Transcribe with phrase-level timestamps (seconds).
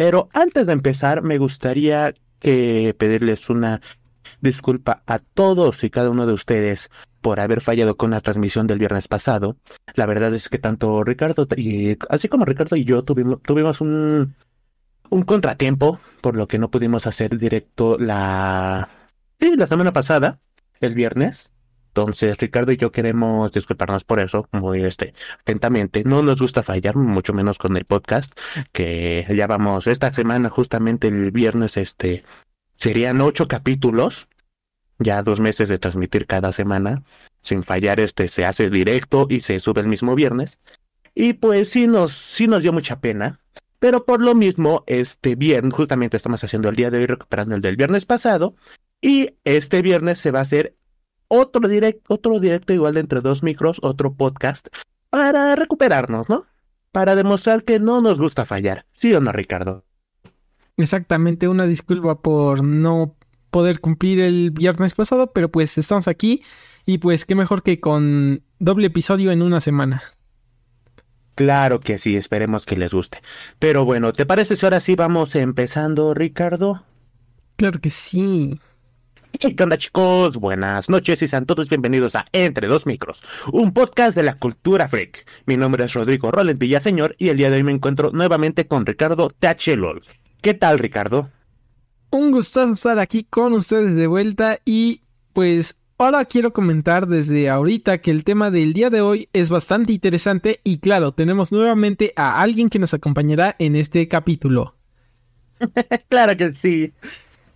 [0.00, 3.82] Pero antes de empezar, me gustaría que pedirles una
[4.40, 6.88] disculpa a todos y cada uno de ustedes
[7.20, 9.58] por haber fallado con la transmisión del viernes pasado.
[9.96, 14.34] La verdad es que tanto Ricardo y así como Ricardo y yo tuvimos, un
[15.26, 18.88] contratiempo, por lo que no pudimos hacer directo la,
[19.38, 20.40] sí, la semana pasada,
[20.80, 21.50] el viernes.
[21.90, 26.04] Entonces, Ricardo y yo queremos disculparnos por eso, muy este, atentamente.
[26.04, 28.32] No nos gusta fallar, mucho menos con el podcast,
[28.70, 32.22] que ya vamos, esta semana, justamente el viernes, este,
[32.76, 34.28] serían ocho capítulos,
[35.00, 37.02] ya dos meses de transmitir cada semana,
[37.40, 40.60] sin fallar, este, se hace directo y se sube el mismo viernes.
[41.12, 43.40] Y pues sí nos, sí nos dio mucha pena,
[43.80, 47.62] pero por lo mismo, este viernes, justamente estamos haciendo el día de hoy, recuperando el
[47.62, 48.54] del viernes pasado,
[49.00, 50.76] y este viernes se va a hacer
[51.30, 54.66] otro directo, otro directo igual entre dos micros, otro podcast,
[55.10, 56.44] para recuperarnos, ¿no?
[56.92, 58.84] Para demostrar que no nos gusta fallar.
[58.92, 59.84] ¿Sí o no, Ricardo?
[60.76, 63.16] Exactamente, una disculpa por no
[63.50, 66.42] poder cumplir el viernes pasado, pero pues estamos aquí
[66.84, 70.02] y pues qué mejor que con doble episodio en una semana.
[71.36, 73.22] Claro que sí, esperemos que les guste.
[73.58, 76.84] Pero bueno, ¿te parece si ahora sí vamos empezando, Ricardo?
[77.56, 78.60] Claro que sí.
[79.38, 80.36] ¿Qué onda chicos?
[80.36, 84.88] Buenas noches y sean todos bienvenidos a Entre Dos Micros, un podcast de la cultura
[84.88, 85.24] freak.
[85.46, 88.84] Mi nombre es Rodrigo Roland Villaseñor y el día de hoy me encuentro nuevamente con
[88.84, 90.02] Ricardo THLOL.
[90.42, 91.30] ¿Qué tal Ricardo?
[92.10, 97.98] Un gustazo estar aquí con ustedes de vuelta y pues ahora quiero comentar desde ahorita
[97.98, 102.42] que el tema del día de hoy es bastante interesante y claro, tenemos nuevamente a
[102.42, 104.74] alguien que nos acompañará en este capítulo.
[106.08, 106.92] claro que sí.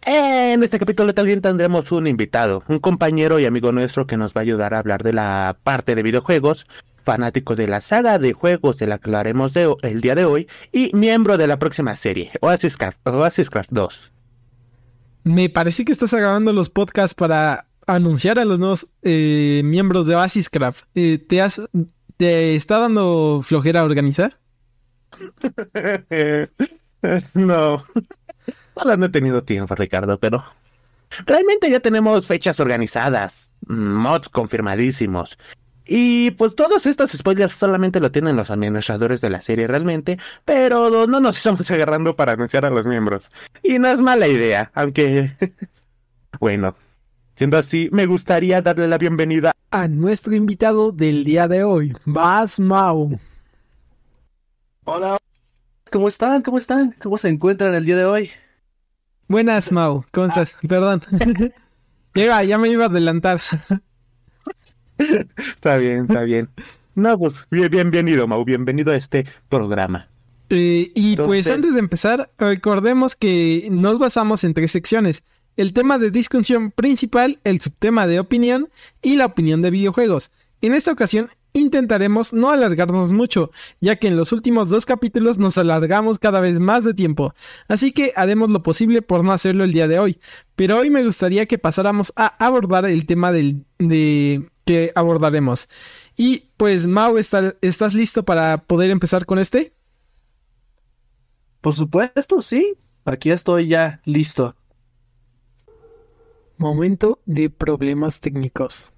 [0.07, 4.41] En este capítulo también tendremos un invitado, un compañero y amigo nuestro que nos va
[4.41, 6.67] a ayudar a hablar de la parte de videojuegos,
[7.05, 10.47] fanático de la saga de juegos de la que hablaremos de, el día de hoy
[10.73, 14.13] y miembro de la próxima serie, Oasis Craft, 2.
[15.25, 20.17] Me parece que estás grabando los podcasts para anunciar a los nuevos eh, miembros de
[20.17, 20.85] Oasis Craft.
[20.95, 21.63] Eh, ¿te, has,
[22.19, 24.39] ¿Te está dando flojera organizar?
[27.35, 27.85] no.
[28.97, 30.45] No he tenido tiempo, Ricardo, pero
[31.27, 35.39] realmente ya tenemos fechas organizadas, mods confirmadísimos.
[35.87, 41.07] Y pues todos estos spoilers solamente lo tienen los administradores de la serie realmente, pero
[41.07, 43.31] no nos estamos agarrando para anunciar a los miembros.
[43.63, 45.33] Y no es mala idea, aunque...
[46.41, 46.75] bueno,
[47.37, 52.59] siendo así, me gustaría darle la bienvenida a nuestro invitado del día de hoy, Bas
[52.59, 53.19] Mau.
[54.85, 55.19] Hola,
[55.93, 56.43] ¿cómo están?
[56.43, 56.95] ¿Cómo están?
[57.03, 58.31] ¿Cómo se encuentran el día de hoy?
[59.27, 60.05] Buenas, Mau.
[60.11, 60.55] ¿Cómo estás?
[60.69, 61.03] Perdón.
[62.15, 63.41] ya, ya me iba a adelantar.
[64.99, 66.51] está bien, está bien.
[66.95, 68.45] No, pues bienvenido, Mau.
[68.45, 70.09] Bienvenido a este programa.
[70.51, 75.25] Eh, y pues antes de empezar, recordemos que nos basamos en tres secciones.
[75.57, 78.69] El tema de discusión principal, el subtema de opinión
[79.01, 80.33] y la opinión de videojuegos.
[80.61, 83.51] En esta ocasión intentaremos no alargarnos mucho,
[83.81, 87.35] ya que en los últimos dos capítulos nos alargamos cada vez más de tiempo,
[87.69, 90.21] así que haremos lo posible por no hacerlo el día de hoy.
[90.57, 95.69] Pero hoy me gustaría que pasáramos a abordar el tema del, de que abordaremos.
[96.17, 99.73] Y pues Mau, ¿estás listo para poder empezar con este?
[101.61, 102.77] Por supuesto, sí.
[103.05, 104.55] Aquí estoy ya listo.
[106.57, 108.94] Momento de problemas técnicos.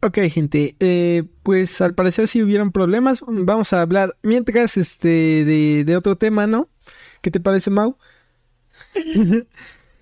[0.00, 3.24] Ok, gente, eh, pues al parecer si hubieron problemas.
[3.26, 6.68] Vamos a hablar mientras este de, otro tema, ¿no?
[7.20, 7.96] ¿Qué te parece, Mau?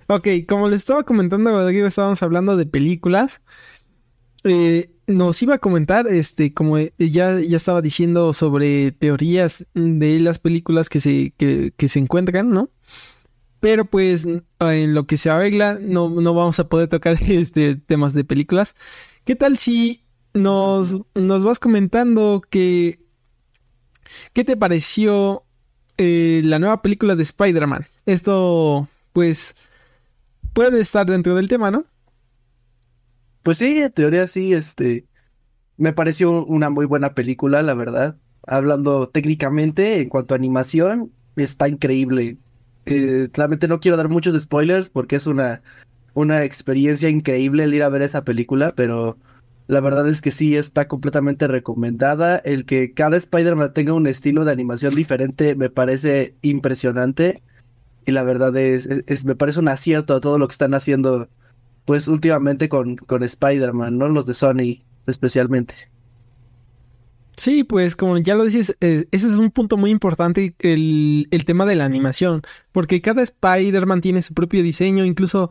[0.08, 3.40] ok, como les estaba comentando, Rodrigo, estábamos hablando de películas.
[4.44, 10.38] Eh, nos iba a comentar, este, como ya, ya estaba diciendo sobre teorías de las
[10.38, 12.70] películas que se, que, que se encuentran, ¿no?
[13.60, 18.12] Pero pues en lo que se arregla no, no vamos a poder tocar este temas
[18.12, 18.74] de películas.
[19.26, 20.04] ¿Qué tal si
[20.34, 23.00] nos, nos vas comentando que...
[24.32, 25.42] ¿Qué te pareció
[25.96, 27.86] eh, la nueva película de Spider-Man?
[28.06, 29.56] Esto, pues,
[30.52, 31.84] puede estar dentro del tema, ¿no?
[33.42, 35.06] Pues sí, en teoría sí, este...
[35.76, 38.16] Me pareció una muy buena película, la verdad.
[38.46, 42.38] Hablando técnicamente, en cuanto a animación, está increíble.
[42.84, 45.62] Eh, claramente no quiero dar muchos spoilers porque es una
[46.16, 49.18] una experiencia increíble el ir a ver esa película, pero
[49.66, 52.38] la verdad es que sí está completamente recomendada.
[52.38, 57.42] El que cada Spider-Man tenga un estilo de animación diferente me parece impresionante.
[58.06, 61.28] Y la verdad es, es, me parece un acierto a todo lo que están haciendo,
[61.84, 64.08] pues últimamente con, con Spider-Man, ¿no?
[64.08, 65.74] Los de Sony especialmente.
[67.36, 71.44] Sí, pues como ya lo dices, eh, ese es un punto muy importante, el, el
[71.44, 72.40] tema de la animación,
[72.72, 75.50] porque cada Spider-Man tiene su propio diseño, incluso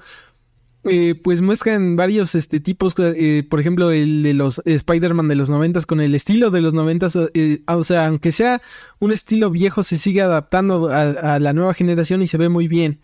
[0.88, 5.50] eh, pues muestran varios este, tipos, eh, por ejemplo, el de los Spider-Man de los
[5.50, 8.62] noventas con el estilo de los noventas, eh, o sea, aunque sea
[9.00, 11.02] un estilo viejo, se sigue adaptando a,
[11.36, 13.00] a, la nueva generación y se ve muy bien.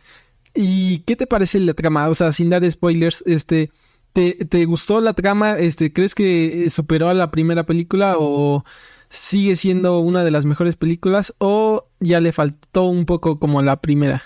[0.53, 2.09] ¿Y qué te parece la trama?
[2.09, 3.71] O sea, sin dar spoilers, este...
[4.13, 5.57] ¿Te, ¿Te, gustó la trama?
[5.57, 8.65] Este, ¿Crees que superó a la primera película o
[9.07, 13.79] sigue siendo una de las mejores películas o ya le faltó un poco como la
[13.81, 14.21] primera?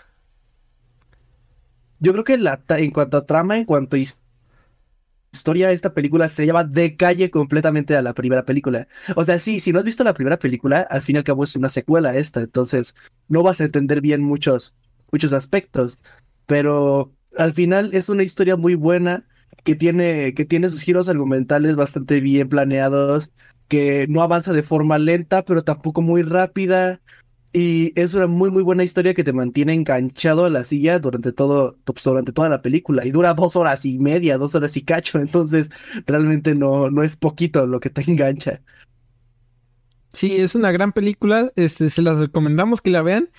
[1.99, 3.99] Yo creo que la, en cuanto a trama, en cuanto a
[5.31, 8.87] historia, esta película se lleva de calle completamente a la primera película.
[9.15, 11.43] O sea, sí, si no has visto la primera película, al fin y al cabo
[11.43, 12.95] es una secuela esta, entonces
[13.27, 14.73] no vas a entender bien muchos,
[15.11, 15.99] muchos aspectos,
[16.45, 19.25] pero al final es una historia muy buena
[19.63, 23.31] que tiene, que tiene sus giros argumentales bastante bien planeados,
[23.67, 27.01] que no avanza de forma lenta, pero tampoco muy rápida.
[27.57, 31.31] Y es una muy, muy buena historia que te mantiene enganchado a la silla durante
[31.31, 33.05] todo, pues, durante toda la película.
[33.05, 35.19] Y dura dos horas y media, dos horas y cacho.
[35.21, 35.69] Entonces,
[36.05, 38.61] realmente no, no es poquito lo que te engancha.
[40.11, 41.49] Sí, es una gran película.
[41.55, 43.29] Este, se las recomendamos que la vean.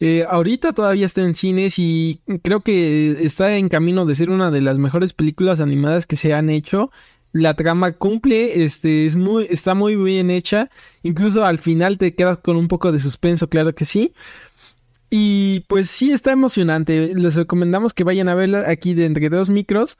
[0.00, 4.50] Eh, ahorita todavía está en cines y creo que está en camino de ser una
[4.50, 6.90] de las mejores películas animadas que se han hecho.
[7.36, 10.70] La trama cumple, este, es muy, está muy bien hecha.
[11.02, 14.14] Incluso al final te quedas con un poco de suspenso, claro que sí.
[15.10, 17.14] Y pues sí, está emocionante.
[17.14, 19.98] Les recomendamos que vayan a verla aquí de entre dos micros.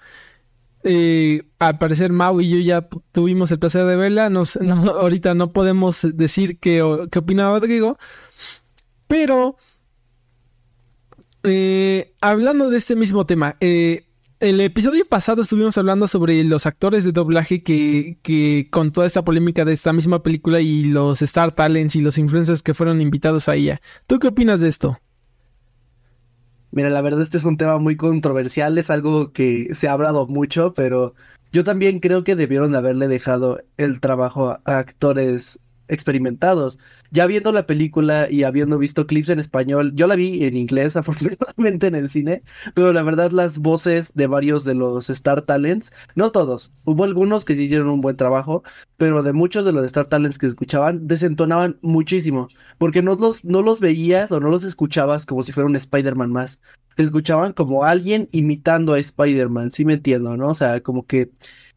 [0.83, 4.31] Eh, al parecer Mau y yo ya tuvimos el placer de verla.
[4.31, 7.99] Nos, no, ahorita no podemos decir qué, qué opina Rodrigo.
[9.09, 9.57] Pero
[11.43, 14.06] eh, hablando de este mismo tema, eh,
[14.41, 19.25] el episodio pasado estuvimos hablando sobre los actores de doblaje que, que, con toda esta
[19.25, 23.49] polémica de esta misma película y los Star Talents y los influencers que fueron invitados
[23.49, 23.81] a ella.
[24.07, 24.99] ¿Tú qué opinas de esto?
[26.71, 30.27] Mira, la verdad este es un tema muy controversial, es algo que se ha hablado
[30.27, 31.15] mucho, pero
[31.53, 36.79] yo también creo que debieron haberle dejado el trabajo a actores experimentados.
[37.11, 40.97] Ya viendo la película y habiendo visto clips en español, yo la vi en inglés
[40.97, 42.43] afortunadamente en el cine,
[42.75, 47.45] pero la verdad las voces de varios de los Star Talents, no todos, hubo algunos
[47.45, 48.63] que sí hicieron un buen trabajo,
[48.97, 52.49] pero de muchos de los Star Talents que escuchaban desentonaban muchísimo,
[52.79, 56.33] porque no los, no los veías o no los escuchabas como si fuera un Spider-Man
[56.33, 56.61] más.
[56.97, 60.49] Te escuchaban como alguien imitando a Spider-Man, sí me entiendo, ¿no?
[60.49, 61.31] O sea, como que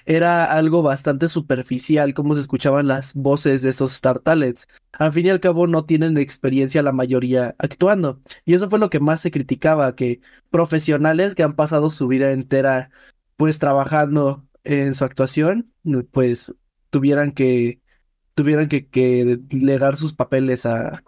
[0.09, 4.67] era algo bastante superficial cómo se escuchaban las voces de esos Star Talents.
[4.93, 8.19] Al fin y al cabo no tienen experiencia la mayoría actuando.
[8.43, 10.19] Y eso fue lo que más se criticaba, que
[10.49, 12.89] profesionales que han pasado su vida entera
[13.37, 15.71] pues trabajando en su actuación,
[16.11, 16.55] pues
[16.89, 17.79] tuvieran que
[18.33, 21.03] tuvieran que, que legar sus papeles a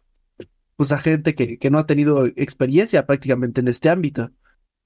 [0.76, 4.32] pues a gente que, que no ha tenido experiencia prácticamente en este ámbito.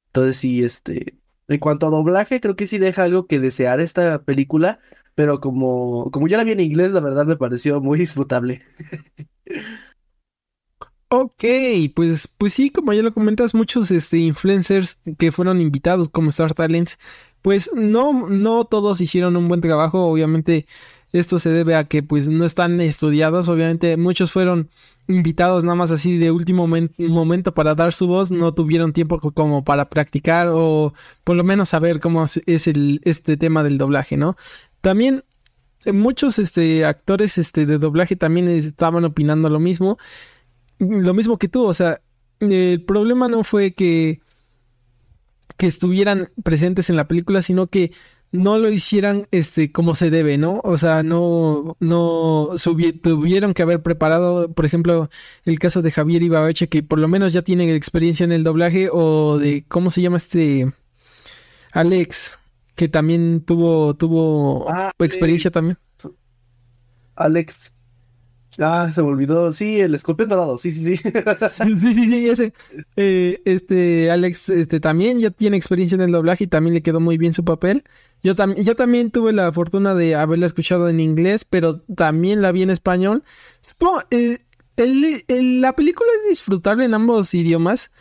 [0.07, 4.23] Entonces sí, este, en cuanto a doblaje, creo que sí deja algo que desear esta
[4.23, 4.79] película,
[5.15, 8.63] pero como, como yo la vi en inglés, la verdad me pareció muy disfrutable.
[11.09, 11.43] Ok,
[11.95, 16.53] pues, pues sí, como ya lo comentas, muchos este, influencers que fueron invitados como Star
[16.53, 16.97] Talents,
[17.41, 20.65] pues no, no todos hicieron un buen trabajo, obviamente
[21.19, 24.69] esto se debe a que pues no están estudiados, obviamente muchos fueron
[25.07, 26.67] invitados nada más así de último
[26.97, 31.69] momento para dar su voz, no tuvieron tiempo como para practicar o por lo menos
[31.69, 34.35] saber cómo es este tema del doblaje, ¿no?
[34.81, 35.23] También
[35.85, 39.97] eh, muchos este, actores este, de doblaje también estaban opinando lo mismo,
[40.79, 42.01] lo mismo que tú, o sea,
[42.39, 44.19] el problema no fue que
[45.57, 47.91] que estuvieran presentes en la película, sino que
[48.35, 50.61] no lo hicieran este como se debe, ¿no?
[50.63, 52.51] O sea, no no
[53.01, 55.09] tuvieron que haber preparado, por ejemplo,
[55.43, 58.89] el caso de Javier Ibabeche que por lo menos ya tiene experiencia en el doblaje
[58.91, 60.71] o de cómo se llama este
[61.73, 62.39] Alex
[62.75, 65.77] que también tuvo tuvo ah, experiencia también.
[67.15, 67.74] Alex
[68.57, 69.51] Ah, se me olvidó.
[69.53, 70.57] Sí, el escorpión dorado.
[70.57, 70.97] Sí, sí, sí.
[71.79, 72.53] sí, sí, sí, ese.
[72.95, 76.99] Eh, este, Alex, este, también ya tiene experiencia en el doblaje y también le quedó
[76.99, 77.83] muy bien su papel.
[78.23, 82.63] Yo, yo también tuve la fortuna de haberla escuchado en inglés, pero también la vi
[82.63, 83.23] en español.
[83.61, 84.39] Supongo, eh,
[84.77, 87.91] la película es disfrutable en ambos idiomas.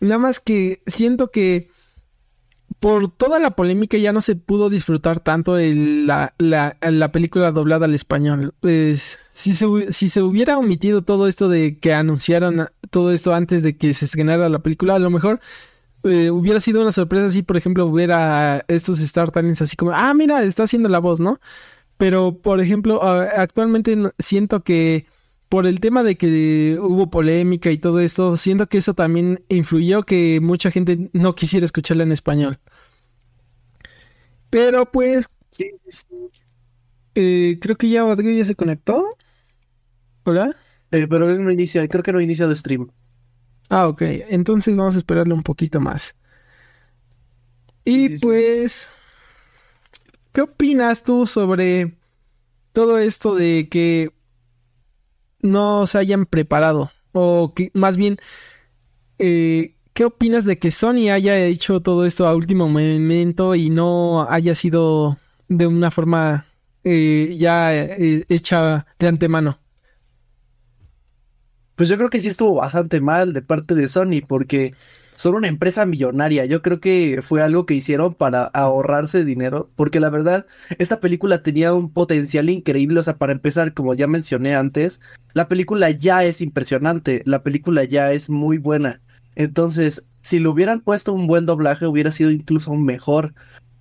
[0.00, 1.70] Nada más que siento que
[2.80, 7.94] por toda la polémica ya no se pudo disfrutar tanto la, la, película doblada al
[7.94, 8.54] español.
[8.62, 13.76] Si, se, si se hubiera omitido todo esto de que anunciaron todo esto antes de
[13.76, 15.40] que se estrenara la película, a lo mejor
[16.04, 20.14] eh, hubiera sido una sorpresa si, por ejemplo, hubiera estos Star Talents así como, ah,
[20.14, 21.40] mira, está haciendo la voz, ¿no?
[21.98, 25.06] pero por ejemplo, actualmente siento que
[25.48, 30.02] por el tema de que hubo polémica y todo esto, siento que eso también influyó
[30.02, 32.58] que mucha gente no quisiera escucharla en español.
[34.50, 35.28] Pero pues...
[35.50, 36.06] Sí, sí,
[37.14, 39.16] eh, creo que ya Rodrigo ya se conectó.
[40.24, 40.54] Hola.
[40.90, 42.90] Eh, pero no inicia, creo que no inicia el stream.
[43.70, 44.02] Ah, ok.
[44.28, 46.14] Entonces vamos a esperarle un poquito más.
[47.84, 48.94] Y pues...
[50.32, 51.96] ¿Qué opinas tú sobre
[52.72, 54.12] todo esto de que
[55.40, 56.90] no se hayan preparado?
[57.12, 58.18] O que más bien,
[59.18, 64.26] eh, ¿qué opinas de que Sony haya hecho todo esto a último momento y no
[64.28, 65.18] haya sido
[65.48, 66.46] de una forma
[66.84, 69.58] eh, ya eh, hecha de antemano?
[71.74, 74.74] Pues yo creo que sí estuvo bastante mal de parte de Sony porque
[75.18, 76.44] son una empresa millonaria.
[76.46, 80.46] Yo creo que fue algo que hicieron para ahorrarse dinero, porque la verdad,
[80.78, 83.00] esta película tenía un potencial increíble.
[83.00, 85.00] O sea, para empezar, como ya mencioné antes,
[85.34, 89.02] la película ya es impresionante, la película ya es muy buena.
[89.34, 93.34] Entonces, si le hubieran puesto un buen doblaje, hubiera sido incluso mejor,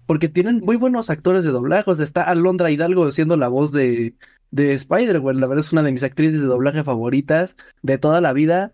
[0.07, 1.91] porque tienen muy buenos actores de doblaje.
[1.91, 4.15] O sea, está Alondra Hidalgo siendo la voz de,
[4.49, 5.39] de Spider-Man.
[5.39, 8.73] La verdad es una de mis actrices de doblaje favoritas de toda la vida.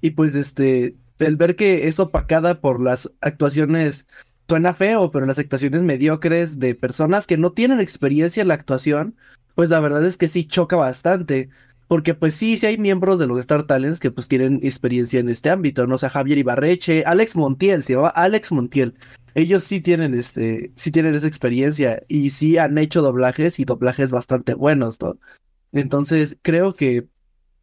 [0.00, 4.06] Y pues este, el ver que es opacada por las actuaciones,
[4.48, 9.16] suena feo, pero las actuaciones mediocres de personas que no tienen experiencia en la actuación,
[9.54, 11.50] pues la verdad es que sí choca bastante.
[11.88, 15.28] Porque pues sí, sí hay miembros de los Star Talents que pues tienen experiencia en
[15.28, 15.96] este ámbito, ¿no?
[15.96, 18.94] O sea, Javier Ibarreche, Alex Montiel, se llama Alex Montiel.
[19.34, 24.12] Ellos sí tienen este, sí tienen esa experiencia y sí han hecho doblajes y doblajes
[24.12, 25.18] bastante buenos, ¿no?
[25.72, 27.08] Entonces, creo que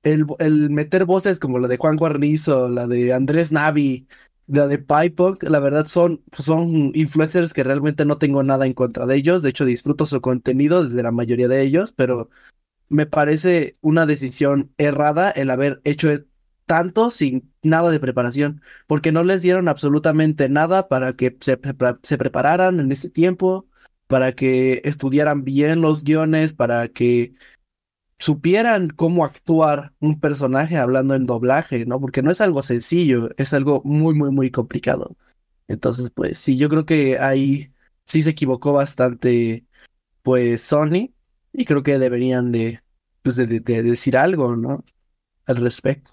[0.03, 4.07] el, meter voces como la de Juan Guarnizo, la de Andrés Navi,
[4.47, 9.05] la de Pipunk, la verdad son, son influencers que realmente no tengo nada en contra
[9.05, 9.43] de ellos.
[9.43, 12.29] De hecho, disfruto su contenido desde la mayoría de ellos, pero
[12.89, 16.09] me parece una decisión errada el haber hecho
[16.65, 21.59] tanto sin nada de preparación, porque no les dieron absolutamente nada para que se,
[22.03, 23.67] se prepararan en ese tiempo,
[24.07, 27.33] para que estudiaran bien los guiones, para que
[28.19, 31.99] supieran cómo actuar un personaje hablando en doblaje, ¿no?
[31.99, 35.15] Porque no es algo sencillo, es algo muy, muy, muy complicado.
[35.67, 37.71] Entonces, pues sí, yo creo que ahí
[38.05, 39.65] sí se equivocó bastante,
[40.23, 41.11] pues Sony,
[41.53, 42.81] y creo que deberían de,
[43.21, 44.83] pues, de, decir algo, ¿no?
[45.45, 46.11] Al respecto.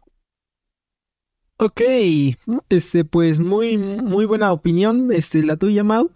[1.57, 1.81] Ok,
[2.69, 6.11] este, pues muy, muy buena opinión, este, la tuya, Mau.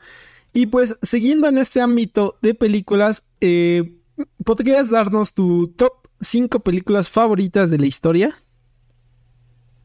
[0.52, 3.97] Y pues siguiendo en este ámbito de películas, eh,
[4.44, 8.34] ¿podrías darnos tu top 5 películas favoritas de la historia?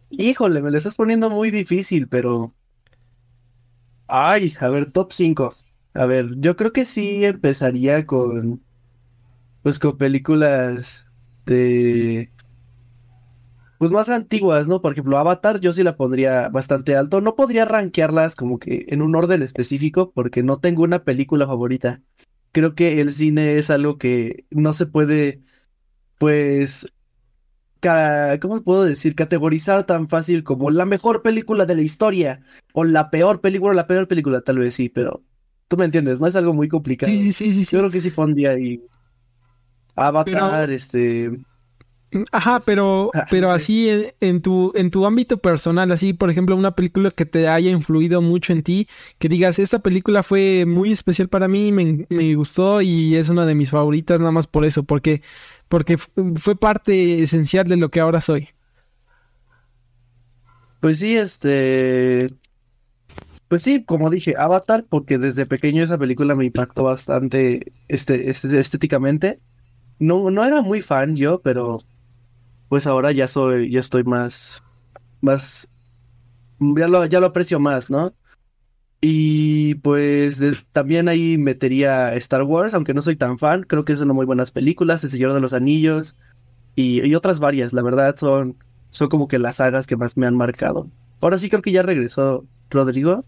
[0.10, 2.54] Híjole, me lo estás poniendo muy difícil, pero...
[4.08, 5.54] Ay, a ver, top 5.
[5.96, 8.62] A ver, yo creo que sí empezaría con...
[9.64, 11.06] Pues con películas
[11.46, 12.32] de...
[13.80, 14.82] Pues más antiguas, ¿no?
[14.82, 17.20] Por ejemplo, Avatar yo sí la pondría bastante alto.
[17.22, 22.02] No podría rankearlas como que en un orden específico porque no tengo una película favorita
[22.54, 25.42] creo que el cine es algo que no se puede,
[26.18, 26.88] pues,
[28.40, 29.16] ¿cómo puedo decir?
[29.16, 32.42] Categorizar tan fácil como la mejor película de la historia
[32.72, 35.22] o la peor película, la peor película, tal vez sí, pero
[35.68, 37.12] tú me entiendes, no es algo muy complicado.
[37.12, 37.76] Sí, sí, sí, sí.
[37.76, 38.82] Yo creo que sí pondría ahí
[39.96, 41.32] Avatar, este,
[42.32, 43.90] Ajá, pero, ah, pero así
[44.20, 48.22] en, tu, en tu ámbito personal, así, por ejemplo, una película que te haya influido
[48.22, 48.88] mucho en ti,
[49.20, 53.46] que digas, esta película fue muy especial para mí, me, me gustó y es una
[53.46, 55.22] de mis favoritas nada más por eso, porque,
[55.68, 58.50] porque fue parte esencial de lo que ahora soy.
[60.80, 62.28] Pues sí, este...
[63.48, 68.60] Pues sí, como dije, Avatar, porque desde pequeño esa película me impactó bastante este, este
[68.60, 69.40] estéticamente.
[70.00, 71.84] No, no era muy fan yo, pero
[72.74, 74.64] pues ahora ya soy, ya estoy más,
[75.22, 75.70] más,
[76.60, 78.16] ya lo, ya lo aprecio más, ¿no?
[79.00, 84.08] Y pues también ahí metería Star Wars, aunque no soy tan fan, creo que son
[84.08, 86.16] muy buenas películas, El Señor de los Anillos
[86.76, 88.58] y, otras varias, la verdad son,
[88.90, 90.90] son como que las sagas que más me han marcado.
[91.22, 93.22] Ahora sí creo que ya regresó Rodrigo.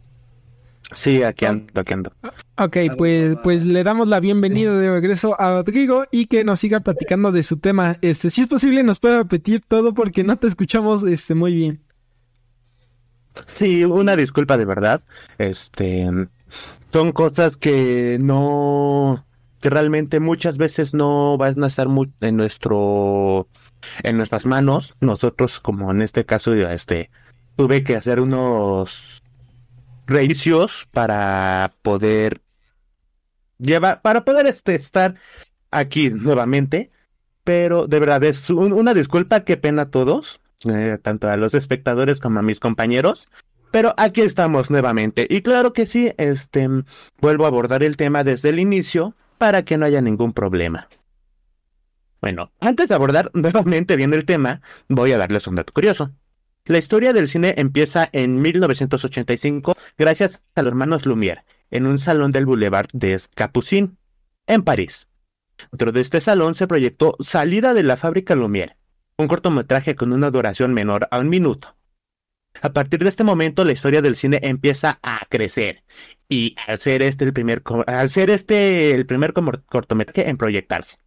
[0.94, 2.12] Sí, aquí ando, aquí ando.
[2.58, 6.80] Ok, pues, pues le damos la bienvenida de regreso a Rodrigo y que nos siga
[6.80, 7.98] platicando de su tema.
[8.02, 11.82] Este, si es posible, nos puede repetir todo porque no te escuchamos este, muy bien.
[13.56, 15.02] Sí, una disculpa de verdad.
[15.38, 16.10] Este,
[16.94, 19.26] son cosas que no,
[19.60, 23.50] que realmente muchas veces no van a estar muy en nuestro,
[24.04, 24.96] en nuestras manos.
[25.02, 27.10] Nosotros, como en este caso, este,
[27.58, 29.24] tuve que hacer unos
[30.06, 32.42] reinicios para poder
[33.58, 35.16] llevar, para poder este, estar
[35.72, 36.92] aquí nuevamente,
[37.44, 42.20] pero de verdad es una disculpa, qué pena a todos, eh, tanto a los espectadores
[42.20, 43.28] como a mis compañeros.
[43.72, 45.28] Pero aquí estamos nuevamente.
[45.30, 46.70] Y claro que sí, este
[47.20, 50.88] vuelvo a abordar el tema desde el inicio para que no haya ningún problema.
[52.22, 56.12] Bueno, antes de abordar nuevamente bien el tema, voy a darles un dato curioso.
[56.68, 62.32] La historia del cine empieza en 1985 gracias a los hermanos Lumière, en un salón
[62.32, 63.92] del Boulevard des Capucines,
[64.48, 65.08] en París.
[65.72, 68.78] Dentro de este salón se proyectó Salida de la fábrica Lumière,
[69.20, 71.76] un cortometraje con una duración menor a un minuto.
[72.64, 75.84] A partir de este momento la historia del cine empieza a crecer
[76.28, 80.98] y al ser este el primer al ser este el primer cortometraje en proyectarse.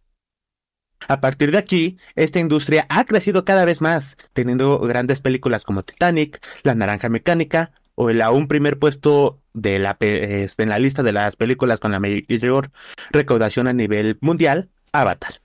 [1.07, 5.83] A partir de aquí, esta industria ha crecido cada vez más, teniendo grandes películas como
[5.83, 11.03] Titanic, La Naranja Mecánica o el aún primer puesto de la, este, en la lista
[11.03, 12.71] de las películas con la mayor
[13.11, 15.41] recaudación a nivel mundial, Avatar.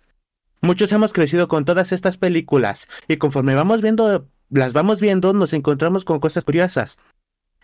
[0.60, 5.52] Muchos hemos crecido con todas estas películas y conforme vamos viendo, las vamos viendo, nos
[5.52, 6.96] encontramos con cosas curiosas.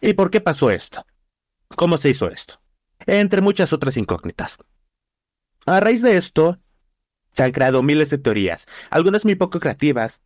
[0.00, 1.06] ¿Y por qué pasó esto?
[1.76, 2.60] ¿Cómo se hizo esto?
[3.06, 4.58] Entre muchas otras incógnitas.
[5.66, 6.58] A raíz de esto,
[7.32, 10.20] se han creado miles de teorías, algunas muy poco creativas,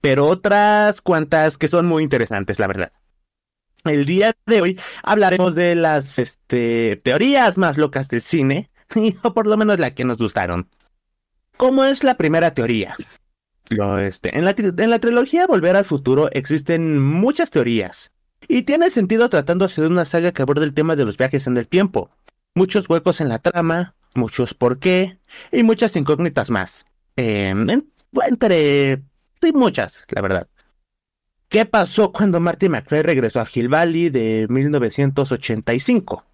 [0.00, 2.92] pero otras cuantas que son muy interesantes, la verdad.
[3.84, 8.70] El día de hoy hablaremos de las este, teorías más locas del cine,
[9.22, 10.68] o por lo menos la que nos gustaron.
[11.56, 12.96] ¿Cómo es la primera teoría?
[13.68, 18.12] Lo, este, en, la, en la trilogía Volver al Futuro existen muchas teorías,
[18.48, 21.56] y tiene sentido tratándose de una saga que aborda el tema de los viajes en
[21.56, 22.10] el tiempo.
[22.54, 25.18] Muchos huecos en la trama, muchos por qué
[25.50, 26.86] y muchas incógnitas más.
[27.16, 27.54] Eh,
[28.26, 29.02] entre
[29.40, 30.48] sí, muchas, la verdad.
[31.48, 36.24] ¿Qué pasó cuando Marty McFly regresó a Hill Valley de 1985?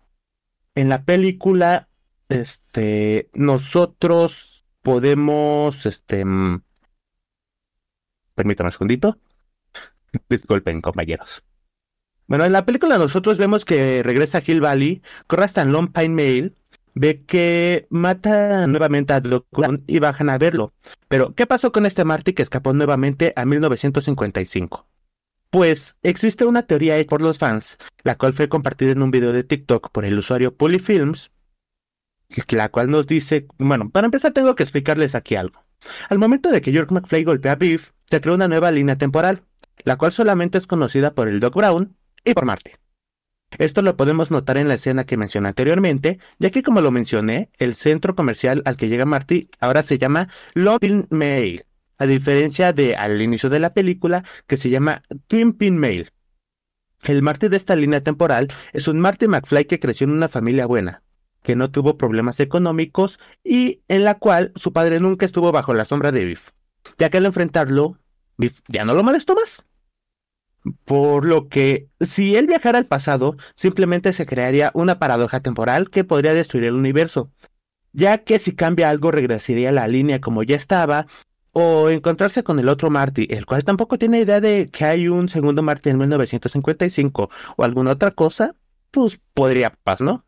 [0.76, 1.88] En la película,
[2.28, 6.62] este, nosotros podemos, este, mm,
[8.36, 9.18] permítame un segundito.
[10.28, 11.42] Disculpen, compañeros.
[12.28, 16.10] Bueno, en la película nosotros vemos que regresa a Hill Valley, corre hasta Long Pine
[16.10, 16.54] Mail
[16.98, 20.72] ve que mata nuevamente a Doc Brown y bajan a verlo.
[21.08, 24.86] Pero, ¿qué pasó con este Marty que escapó nuevamente a 1955?
[25.50, 29.32] Pues existe una teoría hecha por los fans, la cual fue compartida en un video
[29.32, 31.30] de TikTok por el usuario Polyfilms,
[32.50, 35.64] la cual nos dice, bueno, para empezar tengo que explicarles aquí algo.
[36.10, 39.42] Al momento de que George McFly golpea a Biff, se creó una nueva línea temporal,
[39.84, 42.72] la cual solamente es conocida por el Doc Brown y por Marty.
[43.56, 47.50] Esto lo podemos notar en la escena que mencioné anteriormente, ya que como lo mencioné,
[47.58, 51.64] el centro comercial al que llega Marty ahora se llama Loving Mail,
[51.96, 56.12] a diferencia de al inicio de la película que se llama Twin Pin Mail.
[57.02, 60.66] El Marty de esta línea temporal es un Marty McFly que creció en una familia
[60.66, 61.02] buena,
[61.42, 65.84] que no tuvo problemas económicos y en la cual su padre nunca estuvo bajo la
[65.84, 66.50] sombra de Biff,
[66.98, 67.98] ya que al enfrentarlo,
[68.36, 69.64] Biff ya no lo molestó más.
[70.84, 76.04] Por lo que, si él viajara al pasado, simplemente se crearía una paradoja temporal que
[76.04, 77.30] podría destruir el universo,
[77.92, 81.06] ya que si cambia algo regresaría la línea como ya estaba,
[81.52, 85.28] o encontrarse con el otro Marty, el cual tampoco tiene idea de que hay un
[85.28, 88.54] segundo Marty en 1955 o alguna otra cosa,
[88.90, 90.24] pues podría pasar, ¿no?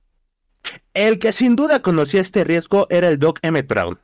[0.94, 3.98] El que sin duda conocía este riesgo era el Doc Emmett Brown.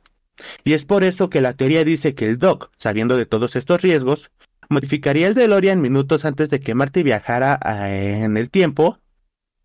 [0.63, 3.81] Y es por eso que la teoría dice que el Doc, sabiendo de todos estos
[3.81, 4.31] riesgos,
[4.69, 8.99] modificaría el DeLorean minutos antes de que Marty viajara eh, en el tiempo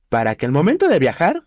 [0.08, 1.46] para que al momento de viajar,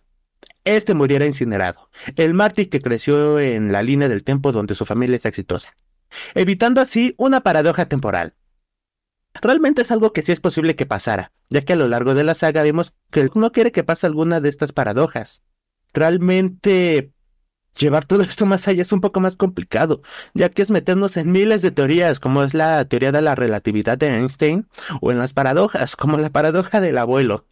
[0.63, 1.89] este muriera incinerado.
[2.15, 5.75] El Marty que creció en la línea del tiempo donde su familia es exitosa,
[6.33, 8.33] evitando así una paradoja temporal.
[9.41, 12.23] Realmente es algo que sí es posible que pasara, ya que a lo largo de
[12.23, 15.43] la saga vemos que no quiere que pase alguna de estas paradojas.
[15.93, 17.11] Realmente
[17.77, 20.01] llevar todo esto más allá es un poco más complicado,
[20.33, 23.97] ya que es meternos en miles de teorías, como es la teoría de la relatividad
[23.97, 24.67] de Einstein,
[25.01, 27.45] o en las paradojas, como la paradoja del abuelo.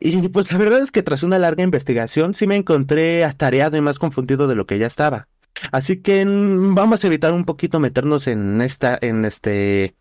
[0.00, 3.80] Y pues la verdad es que tras una larga investigación sí me encontré atareado y
[3.80, 5.28] más confundido de lo que ya estaba.
[5.72, 9.96] Así que mm, vamos a evitar un poquito meternos en esta, en este,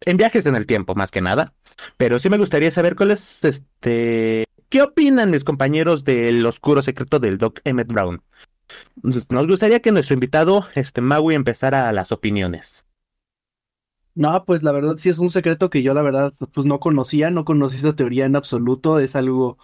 [0.00, 1.54] en viajes en el tiempo, más que nada.
[1.96, 7.20] Pero sí me gustaría saber cuál es, este, ¿qué opinan mis compañeros del oscuro secreto
[7.20, 8.22] del Doc Emmett Brown?
[9.02, 12.84] Nos gustaría que nuestro invitado, este Maui, empezara las opiniones.
[14.14, 17.30] No, pues la verdad sí es un secreto que yo la verdad pues no conocía,
[17.30, 19.56] no conocí esa teoría en absoluto, es algo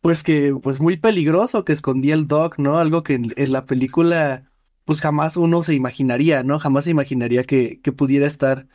[0.00, 2.78] pues que pues muy peligroso que escondía el Doc, ¿no?
[2.78, 4.50] Algo que en, la película
[4.84, 6.58] pues jamás uno se imaginaría, ¿no?
[6.58, 8.66] Jamás se imaginaría que, que pudiera estar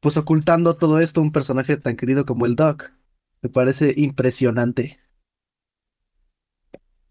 [0.00, 2.92] pues ocultando todo esto un personaje tan querido como el Doc.
[3.42, 4.98] Me parece impresionante.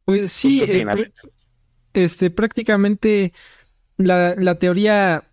[0.06, 0.63] Pues sí,
[1.93, 3.34] este, prácticamente
[3.97, 5.25] la, la teoría,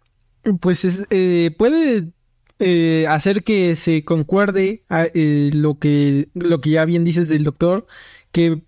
[0.60, 2.12] pues, es, eh, puede
[2.58, 7.44] eh, hacer que se concuerde a, eh, lo, que, lo que ya bien dices del
[7.44, 7.86] doctor,
[8.32, 8.62] que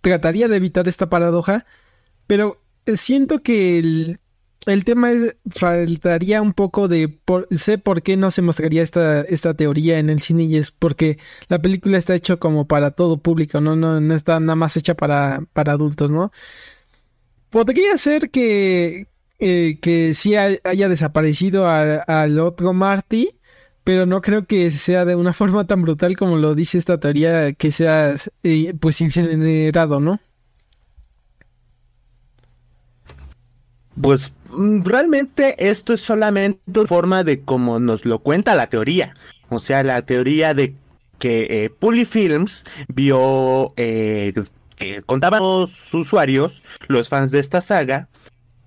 [0.00, 1.66] trataría de evitar esta paradoja,
[2.26, 4.20] pero siento que el,
[4.66, 9.22] el tema es, faltaría un poco de, por, sé por qué no se mostraría esta,
[9.22, 11.18] esta teoría en el cine y es porque
[11.48, 14.94] la película está hecha como para todo público, no, no, no está nada más hecha
[14.94, 16.32] para, para adultos, ¿no?
[17.50, 19.06] Podría ser que,
[19.38, 23.30] eh, que sí haya desaparecido al otro Marty,
[23.84, 27.52] pero no creo que sea de una forma tan brutal como lo dice esta teoría,
[27.52, 30.20] que sea eh, pues incinerado, ¿no?
[34.00, 39.14] Pues mm, realmente esto es solamente forma de como nos lo cuenta la teoría.
[39.48, 40.74] O sea, la teoría de
[41.18, 44.32] que eh, Films vio eh,
[44.76, 48.08] que contaban los usuarios, los fans de esta saga,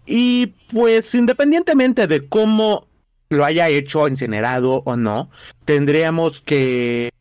[0.06, 2.88] y pues independientemente de cómo
[3.30, 5.30] lo haya hecho incinerado o no,
[5.65, 7.12] tendríamos que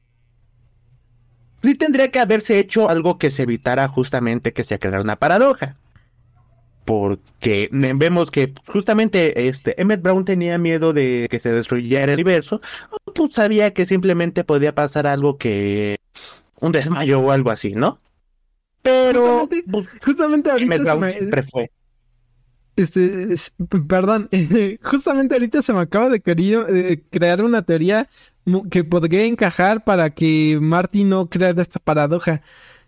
[1.63, 5.77] sí tendría que haberse hecho algo que se evitara justamente que se creara una paradoja
[6.89, 12.63] porque vemos que justamente este Emmett Brown tenía miedo de que se destruyera el universo,
[13.15, 15.99] pues sabía que simplemente podía pasar algo que
[16.61, 17.99] un desmayo o algo así, ¿no?
[18.89, 19.49] Pero
[20.05, 21.43] justamente, pues, ahorita se me...
[21.45, 21.71] fue.
[22.77, 23.35] Este,
[23.89, 24.29] perdón,
[24.83, 28.09] justamente ahorita se me acaba de querer, crear una teoría
[28.71, 32.43] que podría encajar para que Marty no creara esta paradoja.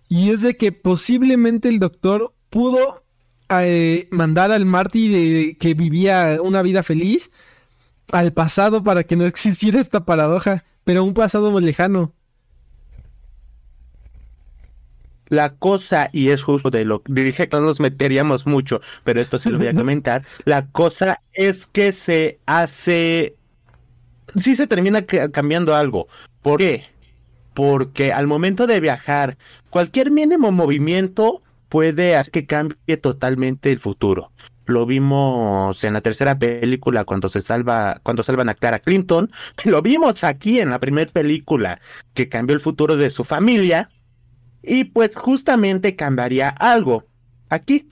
[0.09, 3.05] Y es de que posiblemente el doctor pudo
[3.49, 7.31] eh, mandar al Marty de, que vivía una vida feliz
[8.13, 12.13] al pasado para que no existiera esta paradoja, pero un pasado muy lejano.
[15.31, 19.21] La cosa, y es justo de lo que dije que no nos meteríamos mucho, pero
[19.21, 20.25] esto se lo voy a comentar.
[20.45, 23.37] La cosa es que se hace.
[24.39, 26.09] Sí se termina cambiando algo.
[26.43, 26.85] ¿Por qué?
[27.55, 29.39] Porque al momento de viajar,
[29.71, 34.31] cualquier mínimo movimiento puede hacer que cambie totalmente el futuro.
[34.67, 39.31] Lo vimos en la tercera película cuando se salva, cuando salvan a Clara Clinton.
[39.65, 41.81] Lo vimos aquí en la primera película
[42.15, 43.91] que cambió el futuro de su familia.
[44.63, 47.07] Y pues justamente cambiaría algo
[47.49, 47.89] aquí.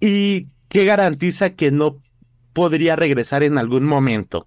[0.00, 2.00] Y que garantiza que no
[2.52, 4.46] podría regresar en algún momento.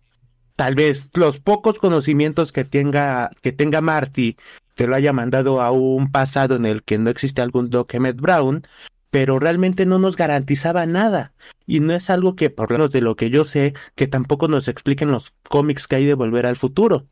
[0.55, 4.37] Tal vez los pocos conocimientos que tenga, que tenga Marty
[4.75, 8.19] que lo haya mandado a un pasado en el que no existe algún Doc Emmett
[8.19, 8.67] Brown,
[9.09, 11.33] pero realmente no nos garantizaba nada.
[11.65, 14.47] Y no es algo que, por lo menos de lo que yo sé, que tampoco
[14.47, 17.07] nos expliquen los cómics que hay de Volver al Futuro.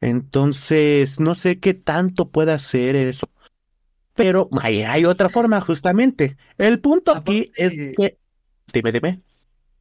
[0.00, 3.28] Entonces, no sé qué tanto puede hacer eso.
[4.14, 6.36] Pero hay, hay otra forma, justamente.
[6.58, 8.18] El punto aquí es que...
[8.72, 9.20] Dime, dime.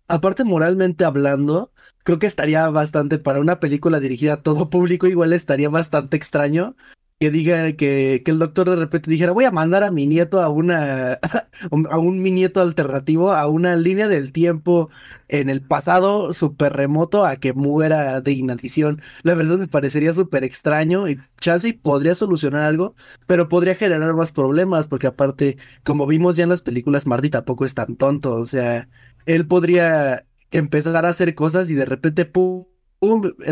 [0.08, 1.71] Aparte, moralmente hablando,
[2.04, 6.75] creo que estaría bastante para una película dirigida a todo público, igual estaría bastante extraño
[7.19, 10.41] que diga que, que, el doctor de repente dijera voy a mandar a mi nieto
[10.41, 11.13] a una
[11.89, 14.89] a un mi nieto alternativo a una línea del tiempo
[15.30, 19.01] en el pasado súper remoto a que muera de inanición.
[19.23, 22.95] La verdad me parecería súper extraño y chance podría solucionar algo,
[23.28, 27.65] pero podría generar más problemas porque aparte, como vimos ya en las películas, Marty tampoco
[27.65, 28.89] es tan tonto, o sea,
[29.25, 32.65] él podría empezar a hacer cosas y de repente pum,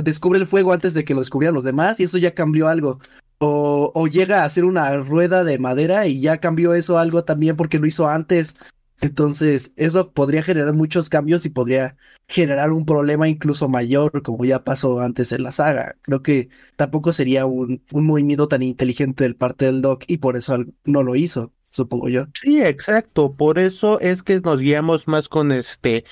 [0.04, 3.00] descubre el fuego antes de que lo descubrieran los demás y eso ya cambió algo.
[3.40, 7.80] O, llega a hacer una rueda de madera y ya cambió eso algo también porque
[7.80, 8.56] lo hizo antes.
[9.02, 11.98] Entonces, eso podría generar muchos cambios y podría
[12.30, 15.98] generar un problema incluso mayor, como ya pasó antes en la saga.
[16.04, 20.38] Creo que tampoco sería un, un movimiento tan inteligente del parte del Doc y por
[20.38, 22.28] eso no lo hizo, supongo yo.
[22.42, 23.34] Sí, exacto.
[23.34, 26.06] Por eso es que nos guiamos más con este,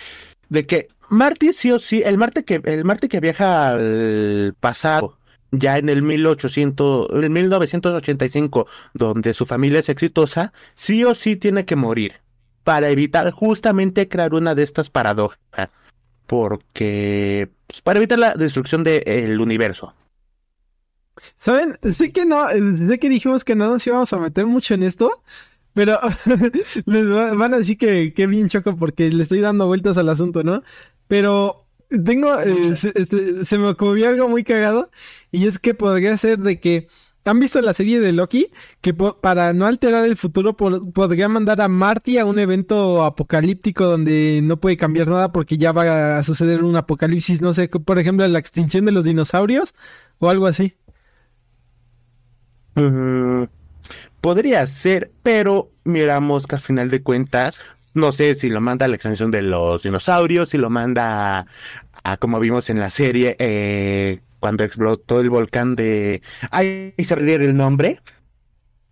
[0.49, 5.17] de que Marty sí o sí, el Marte que, el Marte que viaja al pasado
[5.51, 11.65] ya en el 1800, en 1985, donde su familia es exitosa, sí o sí tiene
[11.65, 12.21] que morir
[12.63, 15.37] para evitar justamente crear una de estas paradojas,
[16.27, 19.93] porque pues, para evitar la destrucción del universo.
[21.35, 24.83] Saben, sé que no, sé que dijimos que no nos íbamos a meter mucho en
[24.83, 25.21] esto,
[25.73, 25.99] pero
[26.85, 30.43] les van a decir que, que bien choco porque le estoy dando vueltas al asunto,
[30.43, 30.63] ¿no?
[31.07, 31.60] Pero
[32.05, 34.89] tengo, eh, este, se, me ocurrió algo muy cagado
[35.31, 36.87] y es que podría ser de que
[37.23, 38.51] ¿Han visto la serie de Loki?
[38.81, 44.41] Que para no alterar el futuro podría mandar a Marty a un evento apocalíptico donde
[44.43, 48.27] no puede cambiar nada porque ya va a suceder un apocalipsis, no sé, por ejemplo,
[48.27, 49.75] la extinción de los dinosaurios
[50.17, 50.75] o algo así.
[54.21, 57.61] podría ser, pero miramos que al final de cuentas,
[57.93, 61.45] no sé si lo manda a la extensión de los dinosaurios, si lo manda
[62.03, 66.21] a, como vimos en la serie, eh, cuando explotó el volcán de...
[66.49, 67.99] Ay, se olvidó el nombre.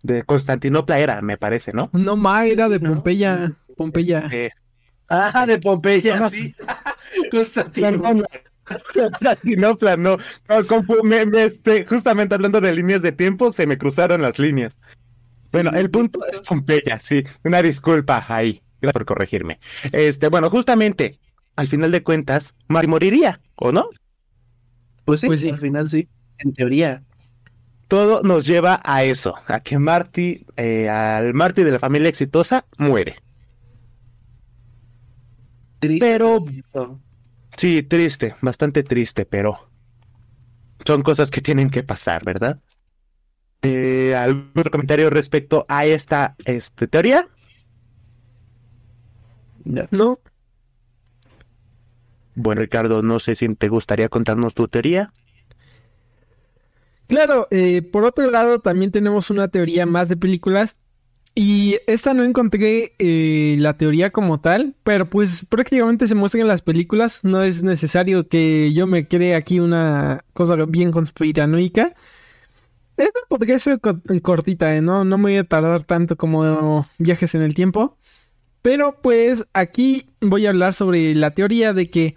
[0.02, 1.90] De Constantinopla era, me parece, ¿no?
[1.92, 3.52] No, ma, era de Pompeya.
[3.76, 4.28] Pompeya.
[4.32, 4.50] Eh,
[5.12, 6.54] Ah, de Pompeya, sí.
[7.32, 8.22] Constantino.
[8.94, 10.16] Constantinopla, no.
[10.48, 14.72] no me- me, este, justamente hablando de líneas de tiempo, se me cruzaron las líneas.
[15.52, 17.24] Bueno, el punto es Pompeya, sí.
[17.42, 18.62] Una disculpa ahí.
[18.80, 19.58] Gracias por corregirme.
[19.92, 21.18] Este, bueno, justamente,
[21.60, 23.90] al final de cuentas, Mari moriría, ¿o no?
[25.04, 25.50] Pues sí, Pues sí.
[25.50, 27.02] al final sí, en teoría.
[27.86, 32.64] Todo nos lleva a eso, a que Marty, eh, al Marty de la familia exitosa,
[32.78, 33.16] muere.
[35.80, 36.44] Triste, Pero-
[37.58, 39.68] Sí, triste, bastante triste, pero
[40.86, 42.58] son cosas que tienen que pasar, ¿verdad?
[43.60, 47.28] Eh, ¿Algún otro comentario respecto a esta este, teoría?
[49.64, 49.82] No.
[49.90, 50.18] ¿No?
[52.34, 55.12] Bueno, Ricardo, no sé si te gustaría contarnos tu teoría.
[57.06, 60.76] Claro, eh, por otro lado también tenemos una teoría más de películas
[61.34, 66.48] y esta no encontré eh, la teoría como tal, pero pues prácticamente se muestra en
[66.48, 71.94] las películas, no es necesario que yo me cree aquí una cosa bien conspiranoica.
[72.96, 74.82] Esta podría ser co- cortita, ¿eh?
[74.82, 77.96] no, no me voy a tardar tanto como viajes en el tiempo,
[78.62, 82.16] pero pues aquí voy a hablar sobre la teoría de que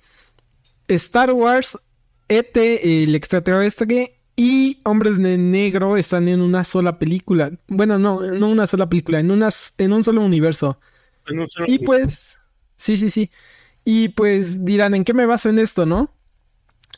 [0.88, 1.78] Star Wars,
[2.28, 7.52] ET, el extraterrestre y Hombres de Negro están en una sola película.
[7.68, 10.80] Bueno, no, no una sola película, en, unas, en un solo universo.
[11.68, 12.40] Y pues,
[12.76, 13.32] sí, sí, sí.
[13.86, 16.14] Y pues dirán, ¿en qué me baso en esto, no?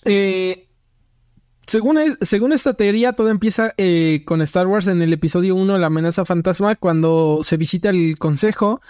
[0.06, 0.68] Eh,
[1.68, 5.88] según, según esta teoría, todo empieza eh, con Star Wars en el episodio 1, La
[5.88, 8.82] amenaza fantasma, cuando se visita el consejo.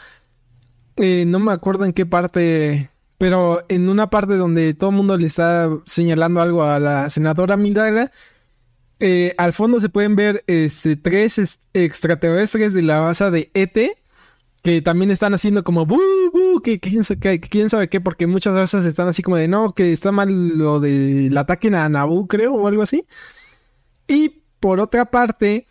[0.98, 5.18] Eh, no me acuerdo en qué parte, pero en una parte donde todo el mundo
[5.18, 8.12] le está señalando algo a la senadora Midala.
[9.02, 13.92] eh, al fondo se pueden ver este, tres es- extraterrestres de la base de ET
[14.64, 16.00] que también están haciendo como "Bu,
[16.34, 19.48] bu", que, que que- que quién sabe qué, porque muchas veces están así como de
[19.50, 23.06] no, que está mal lo del ataque a Naboo, creo, o algo así.
[24.08, 25.68] Y por otra parte,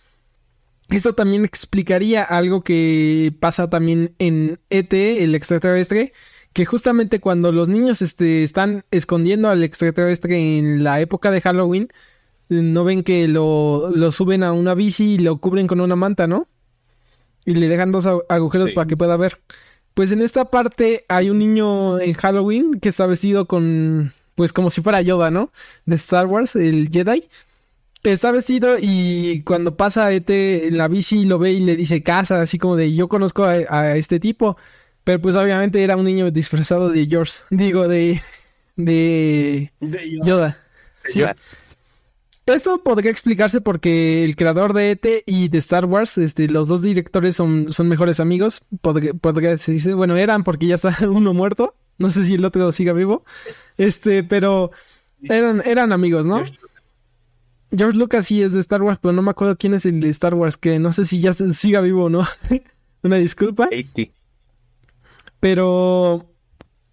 [0.91, 6.13] esto también explicaría algo que pasa también en ET, el extraterrestre,
[6.53, 11.89] que justamente cuando los niños este, están escondiendo al extraterrestre en la época de Halloween,
[12.49, 16.27] no ven que lo, lo suben a una bici y lo cubren con una manta,
[16.27, 16.47] ¿no?
[17.47, 18.75] Y le dejan dos agu- agujeros Sí.
[18.75, 19.41] para que pueda ver.
[19.95, 24.71] Pues en esta parte hay un niño en Halloween que está vestido con, pues como
[24.71, 25.51] si fuera Yoda, ¿no?
[25.87, 27.25] De Star Wars, el Jedi.
[28.05, 32.43] Está vestido y cuando pasa ET en la bici lo ve y le dice casa,
[32.43, 34.57] así como de yo conozco a, a este tipo.
[35.05, 38.21] Pero pues obviamente era un niño disfrazado de George, digo, de,
[38.77, 39.71] de
[40.25, 40.59] Yoda.
[41.05, 41.21] Sí.
[41.21, 41.37] Ya.
[42.47, 46.83] Esto podría explicarse porque el creador de ET y de Star Wars, este, los dos
[46.83, 48.63] directores son, son mejores amigos.
[48.83, 51.75] Podría, podría decirse, bueno, eran porque ya está uno muerto.
[51.97, 53.25] No sé si el otro siga vivo.
[53.79, 54.73] Este, pero
[55.23, 56.43] eran, eran amigos, ¿no?
[57.77, 60.09] George Lucas sí es de Star Wars, pero no me acuerdo quién es el de
[60.11, 62.27] Star Wars, que no sé si ya se- siga vivo o no.
[63.03, 63.69] Una disculpa.
[65.41, 66.27] Pero,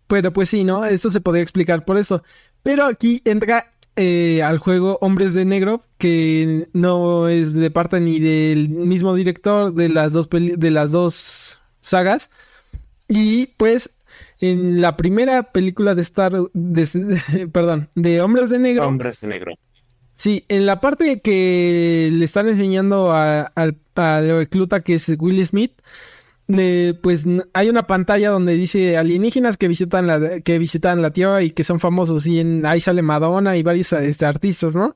[0.07, 0.85] pero pues sí, ¿no?
[0.85, 2.23] Esto se podría explicar por eso.
[2.63, 8.19] Pero aquí entra eh, al juego Hombres de Negro, que no es de parte ni
[8.19, 12.29] del mismo director de las dos, peli- de las dos sagas.
[13.07, 13.91] Y pues
[14.39, 18.87] en la primera película de Star, de- perdón, de Hombres de Negro.
[18.87, 19.53] Hombres de negro.
[20.21, 23.51] Sí, en la parte que le están enseñando a-
[23.95, 25.81] recluta que es Will Smith,
[27.01, 31.49] pues hay una pantalla donde dice alienígenas que visitan la que visitan la Tierra y
[31.49, 34.95] que son famosos y en, ahí sale Madonna y varios este, artistas, ¿no?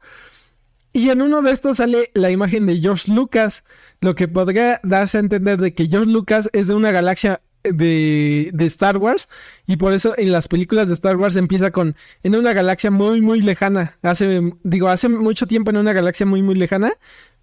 [0.93, 3.63] Y en uno de estos sale la imagen de George Lucas,
[4.01, 7.41] lo que podría darse a entender de que George Lucas es de una galaxia
[7.73, 9.30] de, de Star Wars
[9.67, 13.21] y por eso en las películas de Star Wars empieza con en una galaxia muy
[13.21, 16.93] muy lejana, hace digo, hace mucho tiempo en una galaxia muy muy lejana.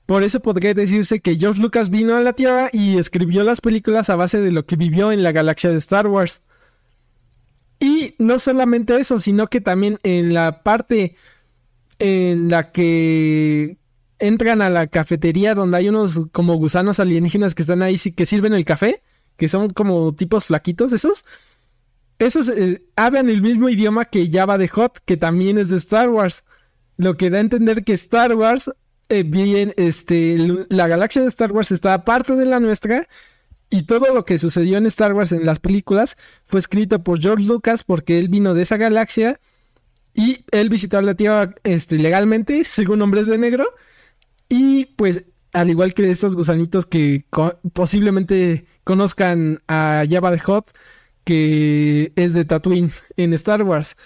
[0.07, 4.11] Por eso podría decirse que George Lucas vino a la Tierra y escribió las películas
[4.11, 6.43] a base de lo que vivió en la galaxia de Star Wars.
[7.79, 11.17] Y no solamente eso, sino que también en la parte
[11.99, 13.77] en la que
[14.19, 18.55] entran a la cafetería donde hay unos como gusanos alienígenas que están ahí que sirven
[18.55, 19.03] el café,
[19.37, 21.25] que son como tipos flaquitos esos.
[22.19, 26.09] Esos eh, hablan el mismo idioma que Java de Hot, que también es de Star
[26.09, 26.45] Wars.
[26.97, 28.71] Lo que da a entender que Star Wars
[29.09, 30.39] eh, bien, este,
[30.71, 33.09] la galaxia de Star Wars está aparte de la nuestra
[33.69, 37.45] y todo lo que sucedió en Star Wars en las películas fue escrito por George
[37.45, 39.39] Lucas porque él vino de esa galaxia
[40.15, 43.67] y él visitó la Tierra este, legalmente, según Hombres de Negro.
[44.49, 47.25] Y pues, al igual que estos gusanitos que
[47.73, 50.71] posiblemente conozcan a Java de Hot,
[51.25, 53.97] que es de Tatooine en Star Wars.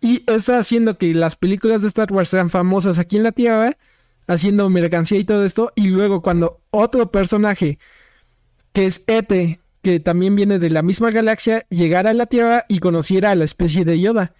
[0.00, 3.78] Y está haciendo que las películas de Star Wars sean famosas aquí en la Tierra,
[4.26, 5.72] haciendo mercancía y todo esto.
[5.74, 7.78] Y luego cuando otro personaje,
[8.72, 12.80] que es Ete, que también viene de la misma galaxia, llegara a la Tierra y
[12.80, 14.34] conociera a la especie de Yoda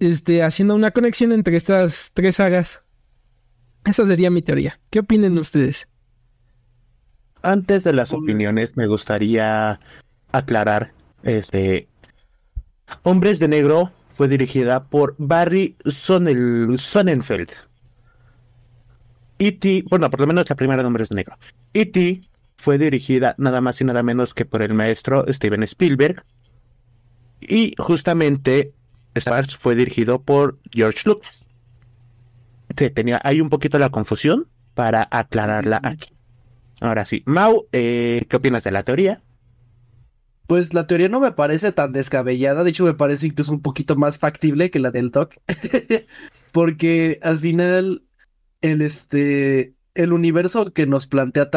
[0.00, 2.82] este, haciendo una conexión entre estas tres sagas.
[3.84, 4.80] Esa sería mi teoría.
[4.90, 5.88] ¿Qué opinan ustedes?
[7.42, 9.78] Antes de las opiniones, me gustaría
[10.32, 11.88] aclarar, este,
[13.02, 17.50] Hombres de Negro fue dirigida por Barry Sonnenfeld.
[19.38, 21.36] E.T., bueno, por lo menos la primera de Hombres de Negro.
[21.74, 22.22] E.T.
[22.56, 26.24] fue dirigida nada más y nada menos que por el maestro Steven Spielberg.
[27.40, 28.72] Y justamente
[29.14, 31.44] Star Wars fue dirigido por George Lucas.
[32.74, 36.15] tenía, hay un poquito la confusión para aclararla aquí.
[36.80, 39.22] Ahora sí, Mau, eh, ¿qué opinas de la teoría?
[40.46, 43.96] Pues la teoría no me parece tan descabellada, de hecho me parece incluso un poquito
[43.96, 45.34] más factible que la del TOC,
[46.52, 48.04] porque al final
[48.60, 51.48] el este el universo que nos plantea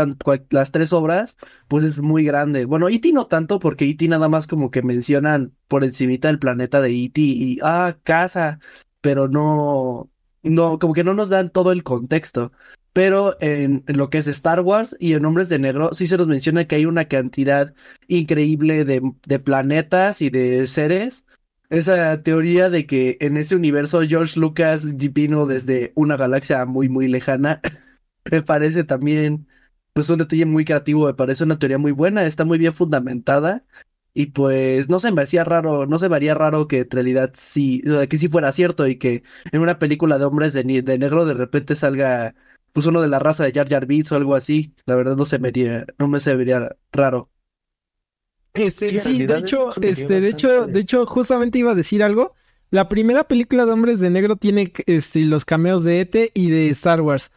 [0.49, 2.65] las tres obras, pues es muy grande.
[2.65, 3.11] Bueno, E.T.
[3.11, 4.07] no tanto, porque E.T.
[4.07, 7.21] nada más como que mencionan por encimita el planeta de E.T.
[7.21, 8.59] y, ah, casa,
[9.01, 10.09] pero no,
[10.41, 12.51] no, como que no nos dan todo el contexto.
[12.93, 16.27] Pero en, lo que es Star Wars y en Hombres de Negro, sí se nos
[16.27, 17.73] menciona que hay una cantidad
[18.07, 21.25] increíble de, de planetas y de seres
[21.69, 27.07] esa teoría de que en ese universo George Lucas vino desde una galaxia muy muy
[27.07, 27.61] lejana
[28.31, 29.47] me parece también,
[29.93, 33.65] pues un detalle muy creativo, me parece una teoría muy buena, está muy bien fundamentada.
[34.13, 37.31] Y pues no se me hacía raro, no se me haría raro que en realidad
[37.35, 41.25] sí, que sí fuera cierto y que en una película de hombres de, de negro
[41.25, 42.35] de repente salga
[42.73, 44.73] pues uno de la raza de Jar Jar Binks o algo así.
[44.85, 47.29] La verdad no se me haría, no me se vería raro.
[48.53, 52.33] Este, sí, de hecho, este, de hecho, de hecho, justamente iba a decir algo.
[52.71, 56.69] La primera película de hombres de negro tiene este, los cameos de Ete y de
[56.69, 57.31] Star Wars.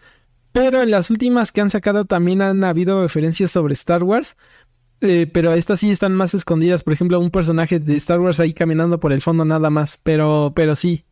[0.52, 4.36] Pero en las últimas que han sacado también han habido referencias sobre Star Wars.
[5.00, 6.84] Eh, pero estas sí están más escondidas.
[6.84, 9.98] Por ejemplo, un personaje de Star Wars ahí caminando por el fondo nada más.
[10.02, 11.06] Pero, pero sí.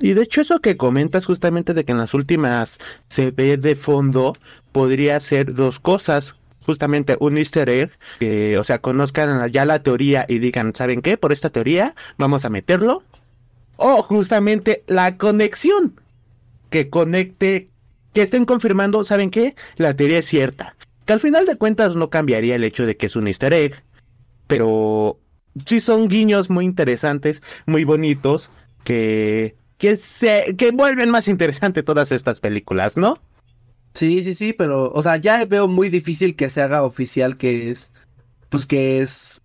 [0.00, 2.78] Y de hecho eso que comentas justamente de que en las últimas
[3.08, 4.34] se ve de fondo
[4.72, 6.34] podría ser dos cosas.
[6.66, 11.18] Justamente un easter egg, que, o sea, conozcan ya la teoría y digan, ¿saben qué?
[11.18, 13.02] Por esta teoría vamos a meterlo.
[13.76, 16.00] O justamente la conexión
[16.70, 17.68] que conecte,
[18.14, 19.54] que estén confirmando, ¿saben qué?
[19.76, 20.74] La teoría es cierta.
[21.04, 23.82] Que al final de cuentas no cambiaría el hecho de que es un easter egg,
[24.46, 25.18] pero
[25.66, 28.50] sí son guiños muy interesantes, muy bonitos,
[28.84, 33.20] que, que, se, que vuelven más interesante todas estas películas, ¿no?
[33.94, 37.70] Sí, sí, sí, pero, o sea, ya veo muy difícil que se haga oficial que
[37.70, 37.92] es,
[38.48, 39.40] pues que es,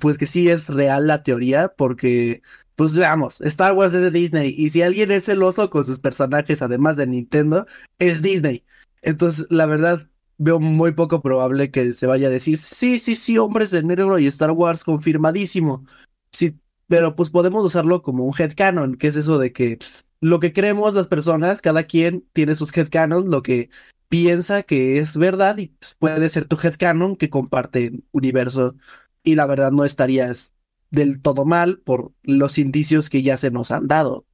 [0.00, 2.42] pues que sí es real la teoría, porque
[2.74, 6.62] pues veamos, Star Wars es de Disney y si alguien es celoso con sus personajes,
[6.62, 7.66] además de Nintendo,
[7.98, 8.64] es Disney.
[9.02, 13.38] Entonces, la verdad, veo muy poco probable que se vaya a decir, sí, sí, sí,
[13.38, 15.86] hombres de negro y Star Wars confirmadísimo.
[16.32, 19.78] Sí, pero pues podemos usarlo como un headcanon, que es eso de que
[20.20, 23.70] lo que creemos las personas, cada quien tiene sus headcanons, lo que
[24.08, 28.76] piensa que es verdad y puede ser tu headcanon que comparte universo
[29.22, 30.52] y la verdad no estarías
[30.90, 34.26] del todo mal por los indicios que ya se nos han dado.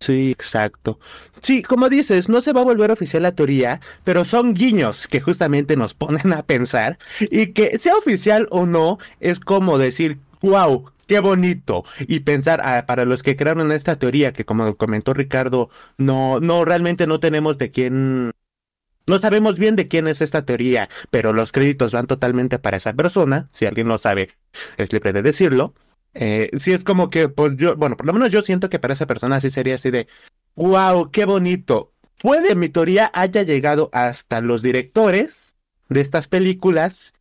[0.00, 0.98] Sí, exacto.
[1.42, 5.20] Sí, como dices, no se va a volver oficial la teoría, pero son guiños que
[5.20, 10.90] justamente nos ponen a pensar y que sea oficial o no es como decir, wow,
[11.06, 15.70] qué bonito y pensar ah, para los que crearon esta teoría que como comentó Ricardo,
[15.98, 18.32] no no realmente no tenemos de quién
[19.06, 22.92] no sabemos bien de quién es esta teoría, pero los créditos van totalmente para esa
[22.92, 23.48] persona.
[23.52, 24.30] Si alguien lo sabe,
[24.78, 25.74] es libre de decirlo.
[26.14, 28.94] Eh, si es como que, pues yo, bueno, por lo menos yo siento que para
[28.94, 30.08] esa persona sí sería así de,
[30.56, 31.92] wow, qué bonito.
[32.20, 35.54] Puede mi teoría haya llegado hasta los directores
[35.88, 37.12] de estas películas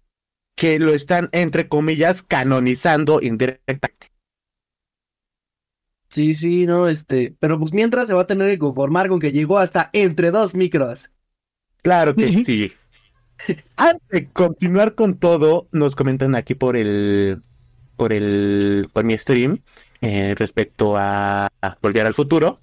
[0.55, 4.11] que lo están, entre comillas, canonizando indirectamente.
[6.09, 9.33] Sí, sí, no, este, pero pues mientras se va a tener que conformar con que
[9.33, 11.11] llegó hasta entre dos micros.
[11.81, 12.71] Claro que sí.
[13.75, 17.41] Antes de continuar con todo, nos comentan aquí por el
[17.97, 19.61] por el por mi stream
[20.01, 21.49] eh, respecto a,
[21.81, 22.59] Volver al Futuro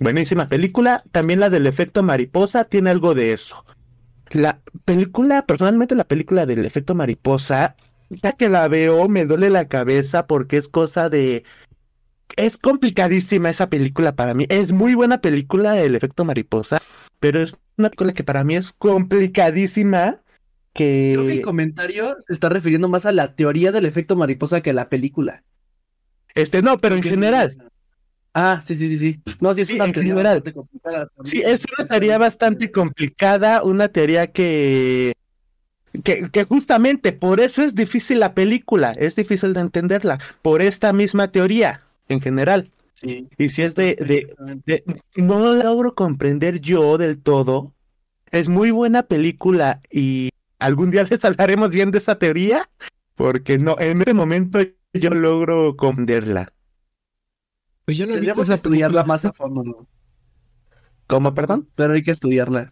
[0.00, 1.04] Buenísima película.
[1.10, 3.64] También la del efecto mariposa tiene algo de eso.
[4.30, 7.76] La película, personalmente la película del efecto mariposa,
[8.10, 11.44] ya que la veo, me duele la cabeza porque es cosa de...
[12.36, 14.46] Es complicadísima esa película para mí.
[14.48, 16.82] Es muy buena película el efecto mariposa,
[17.20, 20.20] pero es una película que para mí es complicadísima.
[20.72, 21.12] Que...
[21.14, 24.70] Creo que el comentario se está refiriendo más a la teoría del efecto mariposa que
[24.70, 25.44] a la película.
[26.34, 27.65] Este, no, pero en general.
[28.38, 29.22] Ah, sí, sí, sí, sí.
[29.40, 33.88] No, sí, es Sí, una teoría bastante complicada Sí, es una teoría bastante complicada, una
[33.88, 35.14] teoría que,
[36.04, 40.92] que, que justamente por eso es difícil la película, es difícil de entenderla, por esta
[40.92, 42.70] misma teoría en general.
[42.94, 43.28] Sí.
[43.38, 44.34] Y si es de, de,
[44.66, 44.84] de-
[45.16, 47.74] no logro comprender yo del todo,
[48.32, 52.70] es muy buena película y algún día les hablaremos bien de esa teoría,
[53.16, 54.60] porque no, en este momento
[54.94, 56.52] yo logro comprenderla.
[57.86, 59.14] Pues yo no he visto Tendríamos que esa estudiarla película.
[59.14, 59.86] más a fondo, ¿no?
[61.06, 61.68] ¿Cómo, perdón?
[61.76, 62.70] Pero hay que estudiarla.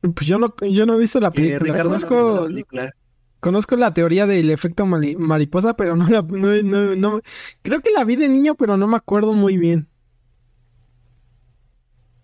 [0.00, 1.58] Pues yo no, yo no he visto la película.
[1.58, 2.92] No vio Conozco, la película.
[3.40, 7.20] conozco la teoría del efecto mariposa, pero no la, no, no- no-
[7.62, 9.88] creo que la vi de niño, pero no me acuerdo muy bien.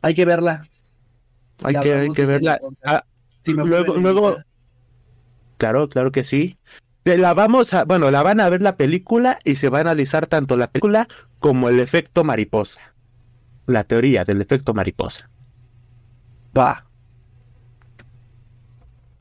[0.02, 0.68] Hay que verla.
[1.64, 2.60] Hay que, hay que verla.
[2.84, 3.04] Ah,
[3.46, 4.36] luego, luego.
[5.56, 6.56] Claro, claro que sí.
[7.04, 10.26] La vamos a, bueno, la van a ver la película y se va a analizar
[10.26, 11.06] tanto la película
[11.38, 12.80] como el efecto mariposa.
[13.66, 15.28] La teoría del efecto mariposa.
[16.56, 16.86] Va.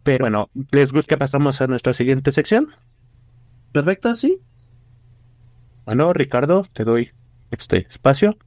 [0.03, 2.73] Pero bueno, ¿les gusta que pasamos a nuestra siguiente sección?
[3.73, 4.39] Perfecto, sí.
[5.85, 7.11] Bueno, Ricardo, te doy
[7.51, 8.37] este espacio.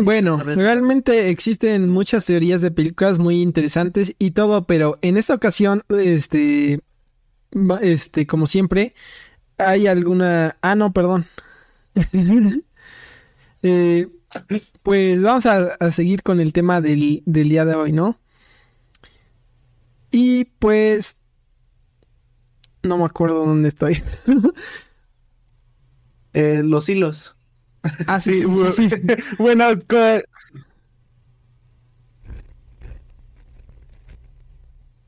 [0.00, 5.82] Bueno, realmente existen muchas teorías de películas muy interesantes y todo, pero en esta ocasión,
[5.88, 6.80] este,
[7.80, 8.94] este, como siempre,
[9.56, 10.56] hay alguna.
[10.62, 11.26] Ah, no, perdón.
[13.60, 14.06] Eh,
[14.84, 18.20] pues vamos a, a seguir con el tema del, del día de hoy, ¿no?
[20.12, 21.20] Y pues.
[22.84, 24.02] No me acuerdo dónde estoy.
[26.34, 27.37] Eh, los hilos.
[28.06, 28.96] Ah, sí, sí, bu- sí, sí.
[29.38, 30.20] bueno, co-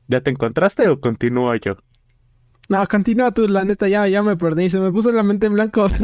[0.07, 1.77] ¿ya te encontraste o continúo yo?
[2.69, 5.53] No, continúa tú, la neta, ya, ya me perdí, se me puso la mente en
[5.53, 5.87] blanco.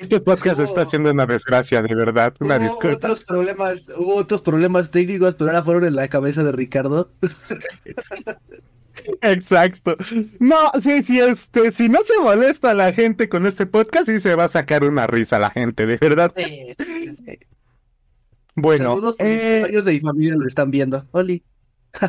[0.00, 2.34] Este podcast está siendo una desgracia, de verdad.
[2.40, 2.96] Una Hubo disculpa.
[2.96, 7.10] otros problemas, hubo otros problemas técnicos, pero ahora fueron en la cabeza de Ricardo.
[9.22, 9.96] Exacto.
[10.38, 14.34] No, sí, sí, este, si no se molesta la gente con este podcast, sí se
[14.34, 16.32] va a sacar una risa la gente, de verdad.
[18.54, 21.06] Bueno, Saludos, eh, varios de mi familia lo están viendo.
[21.12, 21.42] Oli.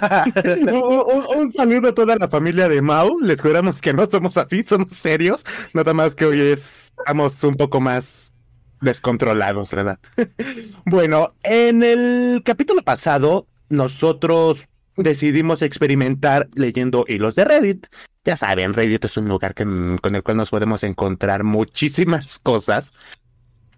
[0.71, 3.19] un, un- un saludo a toda la familia de Mau.
[3.19, 5.43] Les juramos que no somos así, somos serios.
[5.73, 8.33] Nada más que hoy estamos un poco más
[8.81, 9.99] descontrolados, ¿verdad?
[10.85, 14.65] bueno, en el capítulo pasado, nosotros
[14.95, 17.87] decidimos experimentar leyendo hilos de Reddit.
[18.25, 22.93] Ya saben, Reddit es un lugar con el cual nos podemos encontrar muchísimas cosas.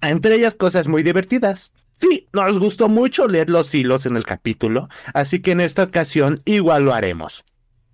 [0.01, 1.72] Entre ellas cosas muy divertidas.
[2.01, 6.41] Sí, nos gustó mucho leer los hilos en el capítulo, así que en esta ocasión
[6.45, 7.45] igual lo haremos.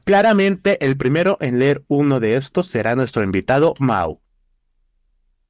[0.04, 4.20] Claramente, el primero en leer uno de estos será nuestro invitado Mau.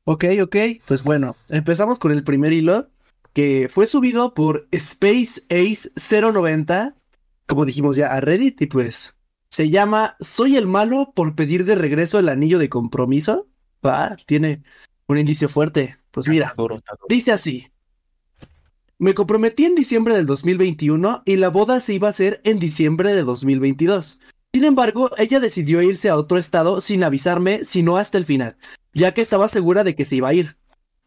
[0.03, 0.55] Ok, ok.
[0.85, 2.89] Pues bueno, empezamos con el primer hilo
[3.33, 6.95] que fue subido por Space Ace 090,
[7.51, 9.13] como dijimos ya, a Reddit y pues
[9.49, 13.49] se llama Soy el malo por pedir de regreso el anillo de compromiso.
[13.85, 14.63] Va, tiene
[15.07, 15.97] un indicio fuerte.
[16.11, 16.55] Pues mira,
[17.09, 17.67] dice así.
[18.99, 23.13] Me comprometí en diciembre del 2021 y la boda se iba a hacer en diciembre
[23.13, 24.21] de 2022.
[24.53, 28.55] Sin embargo, ella decidió irse a otro estado sin avisarme, sino hasta el final,
[28.93, 30.55] ya que estaba segura de que se iba a ir.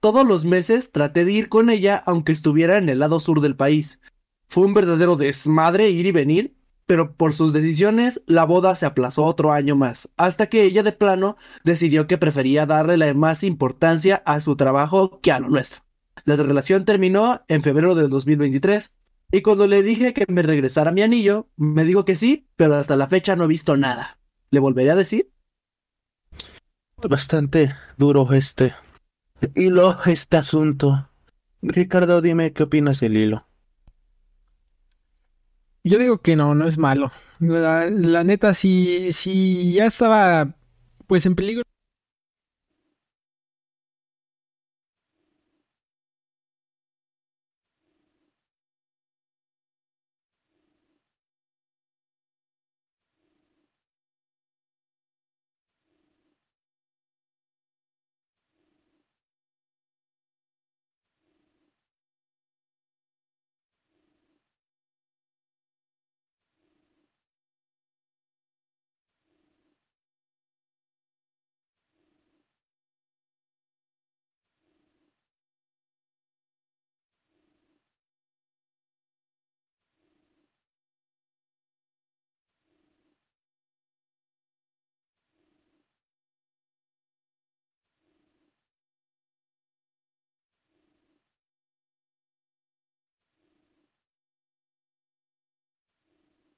[0.01, 3.57] Todos los meses traté de ir con ella aunque estuviera en el lado sur del
[3.57, 3.99] país.
[4.49, 9.25] Fue un verdadero desmadre ir y venir, pero por sus decisiones la boda se aplazó
[9.25, 14.23] otro año más, hasta que ella de plano decidió que prefería darle la más importancia
[14.27, 15.83] a su trabajo que a lo nuestro.
[16.25, 18.93] La relación terminó en febrero del 2023
[19.33, 22.97] y cuando le dije que me regresara mi anillo, me dijo que sí, pero hasta
[22.97, 24.19] la fecha no he visto nada.
[24.51, 25.31] ¿Le volveré a decir?
[27.09, 28.75] Bastante duro este
[29.55, 31.11] hilo, este asunto.
[31.61, 33.47] Ricardo, dime qué opinas del hilo.
[35.85, 37.13] Yo digo que no, no es malo.
[37.39, 40.57] La, la neta, si, si ya estaba
[41.07, 41.63] pues en peligro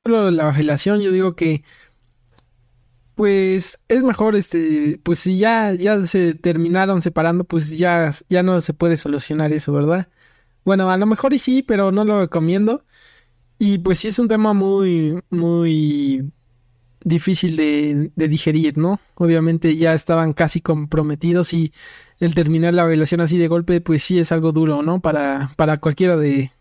[0.09, 1.65] la relación, yo digo que
[3.17, 8.61] pues es mejor este pues si ya ya se terminaron separando pues ya ya no
[8.61, 10.09] se puede solucionar eso verdad
[10.65, 12.85] bueno a lo mejor y sí pero no lo recomiendo.
[13.59, 16.31] Y pues sí es un tema muy muy
[17.05, 21.73] difícil de, de digerir no obviamente ya estaban casi comprometidos y
[22.21, 25.79] el terminar la relación así de golpe pues sí es algo duro no para para
[25.79, 26.53] cualquiera de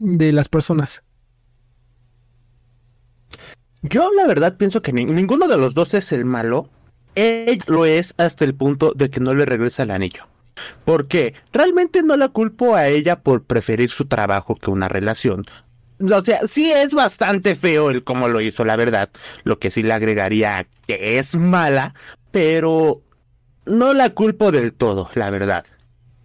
[0.00, 1.04] de las personas
[3.82, 6.68] yo la verdad pienso que ninguno de los dos es el malo.
[7.14, 10.24] Él lo es hasta el punto de que no le regresa el anillo.
[10.84, 15.46] Porque realmente no la culpo a ella por preferir su trabajo que una relación.
[16.00, 19.10] O sea, sí es bastante feo el cómo lo hizo, la verdad.
[19.44, 21.94] Lo que sí le agregaría que es mala,
[22.30, 23.02] pero
[23.66, 25.64] no la culpo del todo, la verdad.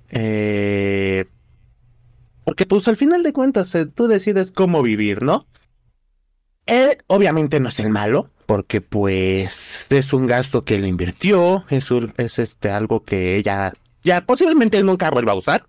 [0.10, 1.26] Eh...
[2.45, 5.47] Porque pues al final de cuentas eh, tú decides cómo vivir, ¿no?
[6.66, 11.89] Él obviamente no es el malo, porque pues es un gasto que le invirtió, es,
[12.18, 15.68] es este algo que ella ya posiblemente nunca vuelva a usar.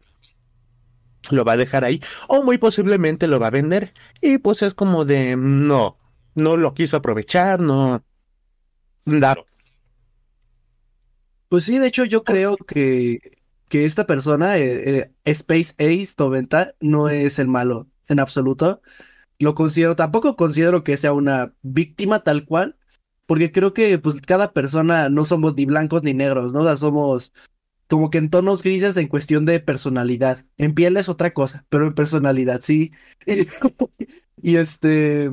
[1.30, 3.92] Lo va a dejar ahí, o muy posiblemente lo va a vender.
[4.20, 5.99] Y pues es como de no,
[6.34, 8.05] no lo quiso aprovechar, no.
[9.05, 9.47] Claro.
[11.49, 13.38] Pues sí, de hecho, yo creo que,
[13.68, 18.82] que esta persona, eh, eh, Space Ace 90, no es el malo en absoluto
[19.39, 22.76] lo considero, tampoco considero que sea una víctima tal cual,
[23.26, 26.76] porque creo que pues cada persona no somos ni blancos ni negros, ¿no?
[26.76, 27.32] Somos
[27.89, 30.45] como que en tonos grises en cuestión de personalidad.
[30.57, 32.93] En piel es otra cosa, pero en personalidad sí.
[34.43, 35.30] y este,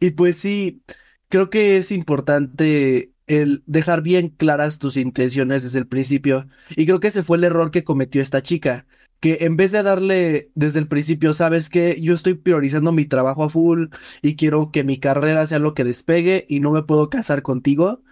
[0.00, 0.82] y pues sí,
[1.28, 6.48] creo que es importante el dejar bien claras tus intenciones desde el principio.
[6.70, 8.86] Y creo que ese fue el error que cometió esta chica
[9.20, 13.44] que en vez de darle desde el principio, sabes que yo estoy priorizando mi trabajo
[13.44, 13.88] a full
[14.22, 18.02] y quiero que mi carrera sea lo que despegue y no me puedo casar contigo,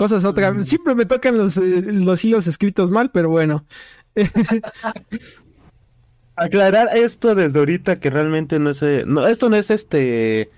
[0.00, 0.50] Cosas otra.
[0.50, 0.62] Mm.
[0.62, 3.66] Siempre me tocan los, eh, los hilos escritos mal, pero bueno.
[6.36, 8.80] Aclarar esto desde ahorita que realmente no es.
[8.80, 10.50] Eh, no, esto no es este.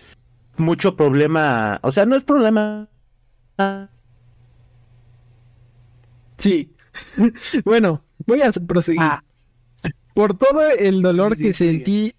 [0.58, 1.80] Mucho problema.
[1.82, 2.86] O sea, no es problema.
[6.38, 6.72] Sí.
[7.64, 9.02] bueno, voy a proseguir.
[9.02, 9.24] Ah.
[10.14, 12.14] Por todo el dolor que sentí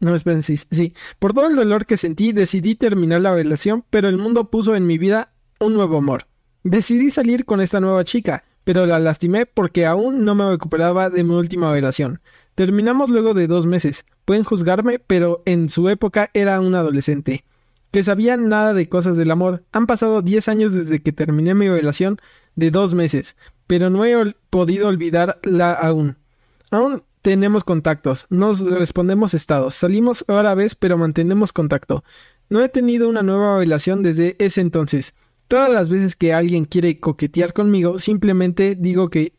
[0.00, 0.94] no, esperen, sí, sí.
[1.18, 4.86] Por todo el dolor que sentí, decidí terminar la relación, pero el mundo puso en
[4.86, 6.26] mi vida un nuevo amor.
[6.64, 11.22] Decidí salir con esta nueva chica, pero la lastimé porque aún no me recuperaba de
[11.22, 12.22] mi última relación.
[12.54, 14.06] Terminamos luego de dos meses.
[14.24, 17.44] Pueden juzgarme, pero en su época era un adolescente.
[17.90, 19.62] Que sabía nada de cosas del amor.
[19.72, 22.18] Han pasado 10 años desde que terminé mi relación
[22.56, 23.36] de dos meses,
[23.66, 26.16] pero no he podido olvidarla aún.
[26.70, 32.04] Aún tenemos contactos, nos respondemos estados, salimos ahora vez pero mantenemos contacto.
[32.48, 35.14] No he tenido una nueva relación desde ese entonces.
[35.48, 39.34] Todas las veces que alguien quiere coquetear conmigo, simplemente digo que...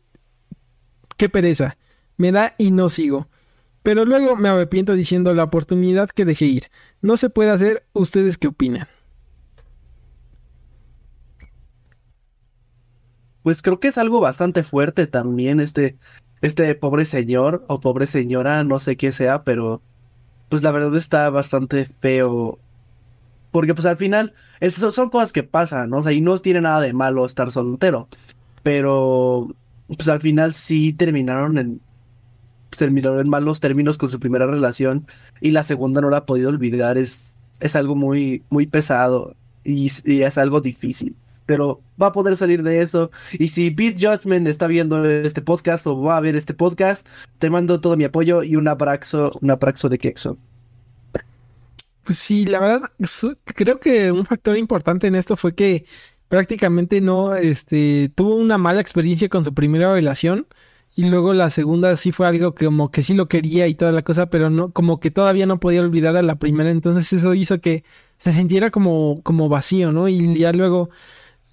[1.16, 1.76] qué pereza.
[2.16, 3.28] Me da y no sigo.
[3.82, 6.64] Pero luego me arrepiento diciendo la oportunidad que dejé ir.
[7.02, 7.86] No se puede hacer.
[7.92, 8.88] ¿Ustedes qué opinan?
[13.42, 15.96] Pues creo que es algo bastante fuerte también este,
[16.40, 19.82] este pobre señor o pobre señora, no sé qué sea, pero
[20.48, 22.58] pues la verdad está bastante feo.
[23.50, 25.98] Porque pues al final, estas son cosas que pasan, ¿no?
[25.98, 28.08] O sea, y no tiene nada de malo estar soltero.
[28.62, 29.48] Pero
[29.88, 31.80] pues al final sí terminaron en
[32.76, 35.06] terminaron en malos términos con su primera relación
[35.40, 39.34] y la segunda no la ha podido olvidar es es algo muy muy pesado
[39.64, 41.16] y, es algo difícil
[41.46, 43.12] pero va a poder salir de eso.
[43.32, 47.06] Y si Beat Judgment está viendo este podcast o va a ver este podcast,
[47.38, 50.36] te mando todo mi apoyo y un abrazo, un abrazo de Kexo.
[52.06, 52.82] Pues sí, la verdad,
[53.44, 55.86] creo que un factor importante en esto fue que
[56.28, 60.46] prácticamente no, este, tuvo una mala experiencia con su primera relación
[60.94, 63.90] y luego la segunda sí fue algo que como que sí lo quería y toda
[63.90, 67.34] la cosa, pero no, como que todavía no podía olvidar a la primera, entonces eso
[67.34, 67.82] hizo que
[68.18, 70.08] se sintiera como, como vacío, ¿no?
[70.08, 70.90] Y ya luego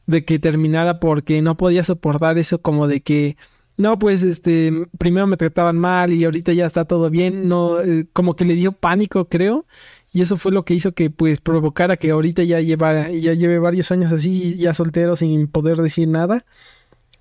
[0.05, 3.37] de que terminara porque no podía soportar eso como de que
[3.77, 8.07] no pues este primero me trataban mal y ahorita ya está todo bien no eh,
[8.13, 9.65] como que le dio pánico creo
[10.13, 13.57] y eso fue lo que hizo que pues provocara que ahorita ya lleva ya lleve
[13.57, 16.45] varios años así ya soltero sin poder decir nada.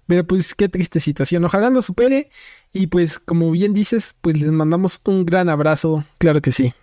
[0.06, 1.44] Pero pues qué triste situación.
[1.44, 2.28] Ojalá lo supere.
[2.72, 6.04] Y pues como bien dices pues les mandamos un gran abrazo.
[6.18, 6.74] Claro que sí.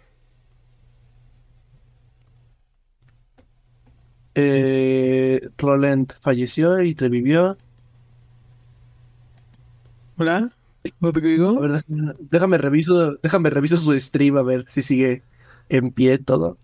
[4.34, 7.56] Eh, Roland falleció y revivió.
[10.18, 10.50] Hola,
[11.22, 11.62] digo?
[12.20, 15.24] déjame reviso, déjame reviso su stream a ver si sigue
[15.70, 16.58] en pie todo.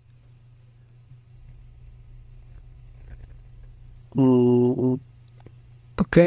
[4.14, 4.94] Mm.
[5.98, 6.18] Ok.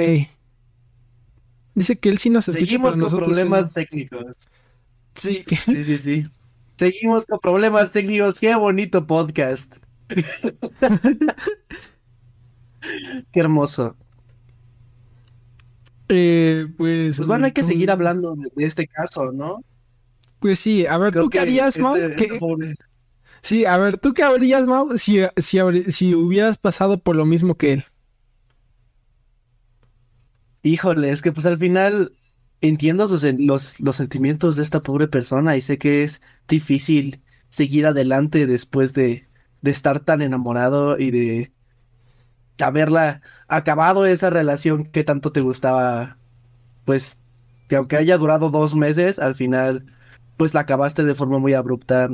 [1.75, 2.65] Dice que él sí nos escucha.
[2.65, 4.49] Seguimos con problemas técnicos.
[5.15, 5.43] Sí.
[5.65, 6.27] Sí, sí, sí.
[6.77, 8.39] Seguimos con problemas técnicos.
[8.39, 9.77] Qué bonito podcast.
[13.31, 13.95] Qué hermoso.
[16.07, 19.63] Eh, pues, pues, bueno, hay que seguir hablando de, este caso, ¿no?
[20.39, 21.95] Pues sí, a ver, ¿tú qué harías, Mau?
[21.95, 22.39] Este
[23.41, 25.59] sí, a ver, ¿tú qué harías, Mau, si, si,
[25.91, 27.85] si hubieras pasado por lo mismo que él?
[30.63, 32.13] Híjole, es que pues al final
[32.61, 38.45] entiendo los, los sentimientos de esta pobre persona y sé que es difícil seguir adelante
[38.45, 39.27] después de,
[39.61, 41.53] de estar tan enamorado y de
[42.59, 46.17] haberla acabado esa relación que tanto te gustaba,
[46.85, 47.19] pues
[47.67, 49.85] que aunque haya durado dos meses, al final
[50.39, 52.09] pues la acabaste de forma muy abrupta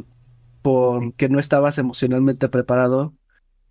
[0.64, 3.14] porque no estabas emocionalmente preparado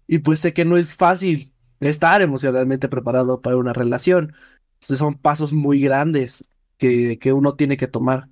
[0.07, 4.33] y pues sé que no es fácil estar emocionalmente preparado para una relación.
[4.75, 6.45] Entonces son pasos muy grandes
[6.79, 8.29] que, que uno tiene que tomar.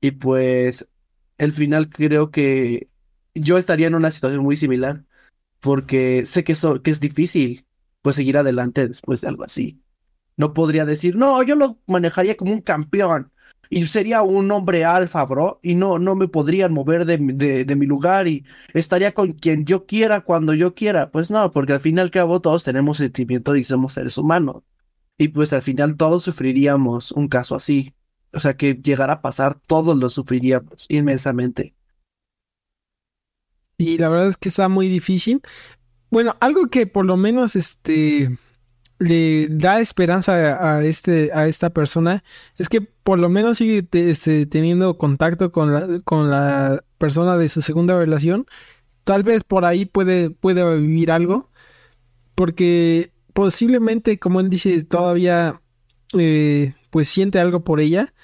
[0.00, 0.88] Y pues
[1.38, 2.90] el final creo que
[3.34, 5.04] yo estaría en una situación muy similar,
[5.60, 7.66] porque sé que, que es difícil
[8.02, 9.80] pues seguir adelante después de algo así.
[10.36, 13.32] No podría decir, no, yo lo manejaría como un campeón
[13.70, 17.18] y sería un hombre alfa, bro, y no, no me podrían mover de,
[17.64, 18.44] de, mi lugar y
[18.74, 21.10] estaría con quien yo quiera cuando yo quiera.
[21.10, 24.62] Pues no, porque al fin y al cabo todos tenemos sentimientos y somos seres humanos.
[25.18, 27.94] Y pues al final todos sufriríamos un caso así.
[28.32, 31.74] O sea que llegara a pasar, todos lo sufriríamos inmensamente.
[33.78, 35.40] Y la verdad es que está muy difícil.
[36.10, 38.36] Bueno, algo que por lo menos este
[38.98, 42.24] le da esperanza a, este a esta persona
[42.56, 47.48] es que por lo menos sigue este, teniendo contacto con la, con la persona de
[47.48, 48.46] su segunda relación.
[49.04, 51.50] Tal vez por ahí puede, puede vivir algo.
[52.34, 55.60] Porque posiblemente, como él dice, todavía
[56.18, 58.14] eh, pues siente algo por ella.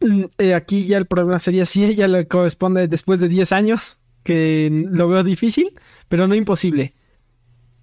[0.00, 3.98] Mm, eh, aquí ya el problema sería si ella le corresponde después de 10 años
[4.24, 5.72] que lo veo difícil,
[6.08, 6.95] pero no imposible.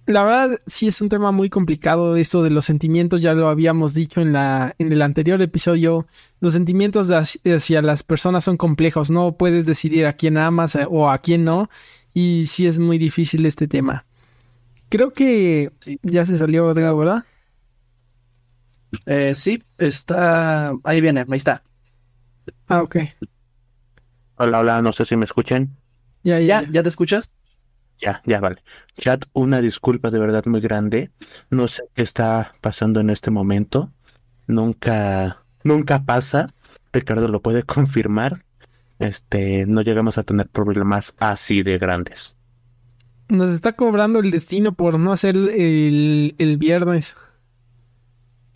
[0.06, 3.94] La verdad, sí es un tema muy complicado esto de los sentimientos, ya lo habíamos
[3.94, 6.06] dicho en, la, en el anterior episodio,
[6.40, 11.08] los sentimientos hacia, las personas son complejos, no puedes decidir a quién amas eh, o
[11.08, 11.70] a quién no,
[12.12, 14.04] y sí es muy difícil este tema.
[14.90, 17.24] Creo que ya se salió, ¿verdad?
[19.06, 20.72] Eh, sí, está...
[20.84, 21.62] Ahí viene, ahí está.
[22.68, 22.96] Ah, ok.
[24.36, 25.76] Hola, hola, no sé si me escuchen.
[26.24, 27.30] Ya, ya, ya, te escuchas?
[28.04, 28.62] Ya, ya, vale.
[28.98, 31.10] Chat, una disculpa de verdad muy grande.
[31.48, 33.90] No sé qué está pasando en este momento.
[34.46, 36.52] Nunca, nunca pasa.
[36.92, 38.44] Ricardo lo puede confirmar.
[38.98, 42.36] Este, no llegamos a tener problemas así de grandes.
[43.30, 47.16] Nos está cobrando el destino por no hacer el, el viernes.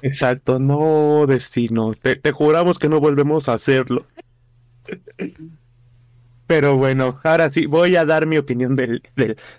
[0.03, 1.94] Exacto, no destino.
[1.94, 4.05] Te, te juramos que no volvemos a hacerlo.
[6.49, 9.03] Pero bueno, ahora sí, voy a dar mi opinión del,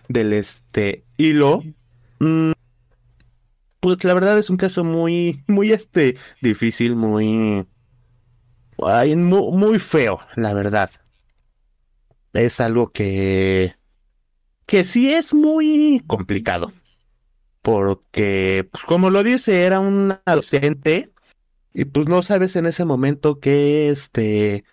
[0.08, 1.62] del, este hilo.
[2.20, 2.54] Mm,
[3.80, 7.68] pues la verdad es un caso muy, muy este, difícil, muy,
[8.76, 10.90] muy, muy feo, la verdad.
[12.34, 13.76] Es algo que,
[14.66, 16.74] que sí es muy complicado.
[17.62, 21.12] Porque, pues como lo dice, era un docente
[21.72, 24.64] y pues no sabes en ese momento qué, este,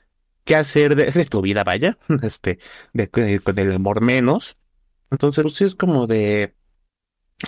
[0.46, 2.58] qué hacer de, tu vida, vaya, este,
[2.94, 3.08] de,
[3.54, 4.56] del amor menos.
[5.10, 6.54] Entonces, pues es como de,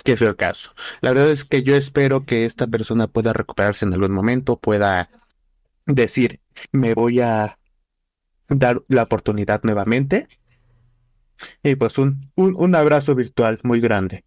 [0.03, 0.71] qué feo caso.
[1.01, 5.09] La verdad es que yo espero que esta persona pueda recuperarse en algún momento, pueda
[5.85, 6.41] decir,
[6.71, 7.59] me voy a
[8.49, 10.27] dar la oportunidad nuevamente.
[11.63, 14.25] Y pues un, un, un abrazo virtual muy grande.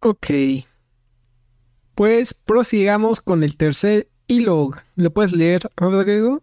[0.00, 0.30] Ok.
[1.94, 4.72] Pues prosigamos con el tercer hilo.
[4.96, 6.42] ¿Lo puedes leer, Rodrigo?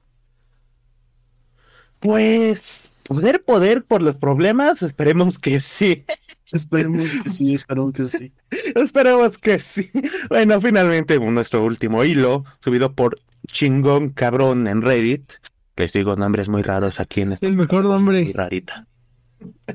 [1.99, 2.61] Pues,
[3.03, 6.05] poder, poder por los problemas, esperemos que sí.
[6.51, 8.33] Esperemos que sí, esperemos que sí.
[8.75, 9.87] esperemos que sí.
[10.29, 15.33] Bueno, finalmente nuestro último hilo, subido por Chingón Cabrón en Reddit.
[15.75, 17.45] Les digo nombres muy raros aquí en este.
[17.45, 18.31] El mejor nombre.
[18.33, 18.87] rarita.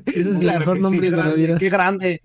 [0.05, 1.57] Ese es el mejor nombre de la vida.
[1.57, 2.21] Qué grande.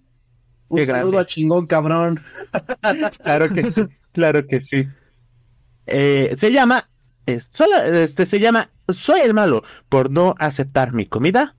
[0.71, 2.23] Un saludo a chingón, cabrón.
[3.25, 4.89] claro que sí, claro que sí.
[5.87, 6.89] Eh, se llama,
[7.27, 11.57] este, se llama Soy el malo por no aceptar mi comida.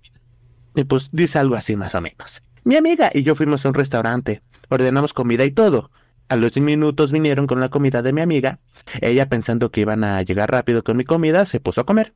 [0.76, 2.42] Y pues dice algo así más o menos.
[2.64, 5.92] Mi amiga y yo fuimos a un restaurante, ordenamos comida y todo.
[6.30, 8.60] A los 10 minutos vinieron con la comida de mi amiga.
[9.02, 12.14] Ella pensando que iban a llegar rápido con mi comida, se puso a comer.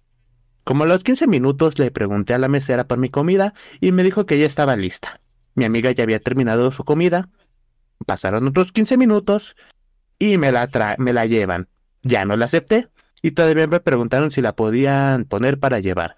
[0.63, 4.03] Como a los 15 minutos le pregunté a la mesera por mi comida y me
[4.03, 5.19] dijo que ya estaba lista.
[5.55, 7.29] Mi amiga ya había terminado su comida.
[8.05, 9.55] Pasaron otros 15 minutos
[10.19, 11.69] y me la, me la llevan.
[12.03, 12.89] Ya no la acepté
[13.21, 16.17] y todavía me preguntaron si la podían poner para llevar.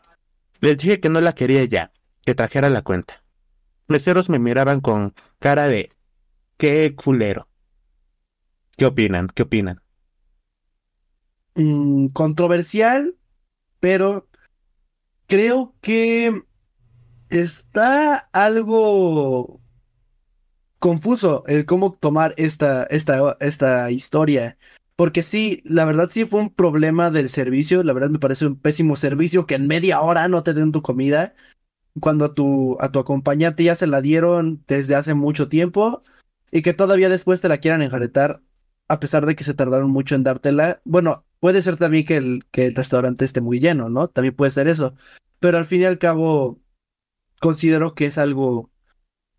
[0.60, 1.92] Les dije que no la quería ya,
[2.26, 3.24] que trajera la cuenta.
[3.88, 5.94] Meseros me miraban con cara de
[6.58, 7.48] qué culero.
[8.76, 9.28] ¿Qué opinan?
[9.28, 9.82] ¿Qué opinan?
[11.56, 13.16] Mm, controversial,
[13.80, 14.28] pero
[15.28, 16.44] creo que
[17.30, 19.62] está algo
[20.80, 24.58] confuso el cómo tomar esta, esta, esta historia.
[24.96, 27.84] Porque sí, la verdad sí fue un problema del servicio.
[27.84, 30.82] La verdad me parece un pésimo servicio que en media hora no te den tu
[30.82, 31.36] comida.
[32.00, 36.02] Cuando a tu, a tu acompañante ya se la dieron desde hace mucho tiempo.
[36.52, 38.42] Y que todavía después te la quieran enjaretar.
[38.88, 40.82] A pesar de que se tardaron mucho en dártela.
[40.86, 44.08] Bueno, puede ser también que el, que el restaurante esté muy lleno, ¿no?
[44.08, 44.96] También puede ser eso.
[45.40, 46.60] Pero al fin y al cabo,
[47.40, 48.72] considero que es algo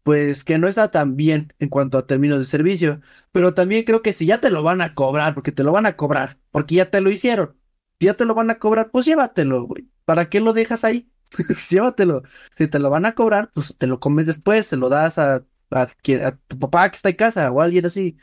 [0.02, 4.00] pues que no está tan bien en cuanto a términos de servicio, pero también creo
[4.02, 6.76] que si ya te lo van a cobrar, porque te lo van a cobrar, porque
[6.76, 7.56] ya te lo hicieron,
[8.00, 9.86] si ya te lo van a cobrar, pues llévatelo, güey.
[10.06, 11.10] ¿Para qué lo dejas ahí?
[11.70, 12.22] llévatelo.
[12.56, 15.44] Si te lo van a cobrar, pues te lo comes después, se lo das a,
[15.70, 18.16] a, a tu papá que está en casa o a alguien así.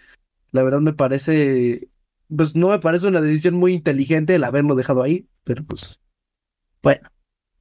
[0.51, 1.89] La verdad me parece,
[2.35, 5.99] pues no me parece una decisión muy inteligente el haberlo dejado ahí, pero pues,
[6.81, 7.09] bueno.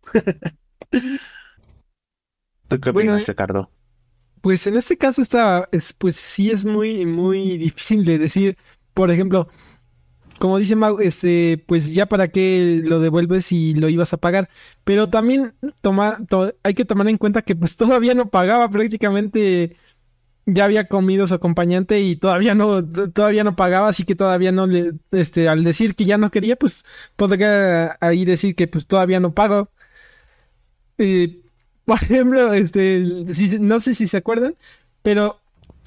[2.69, 3.71] qué opinas, Ricardo?
[4.41, 8.59] Pues en este caso está, pues sí es muy, muy difícil de decir.
[8.93, 9.49] Por ejemplo,
[10.39, 14.49] como dice Mau, este, pues ya para qué lo devuelves si lo ibas a pagar.
[14.85, 16.19] Pero también toma,
[16.63, 19.77] hay que tomar en cuenta que pues todavía no pagaba prácticamente.
[20.47, 24.67] Ya había comido su acompañante y todavía no, todavía no pagaba, así que todavía no
[24.67, 26.85] le, este, al decir que ya no quería, pues
[27.17, 29.71] podría ahí decir que pues todavía no pago.
[30.99, 31.44] Eh,
[31.85, 33.05] por ejemplo, este,
[33.61, 34.55] no sé si se acuerdan,
[35.03, 35.41] pero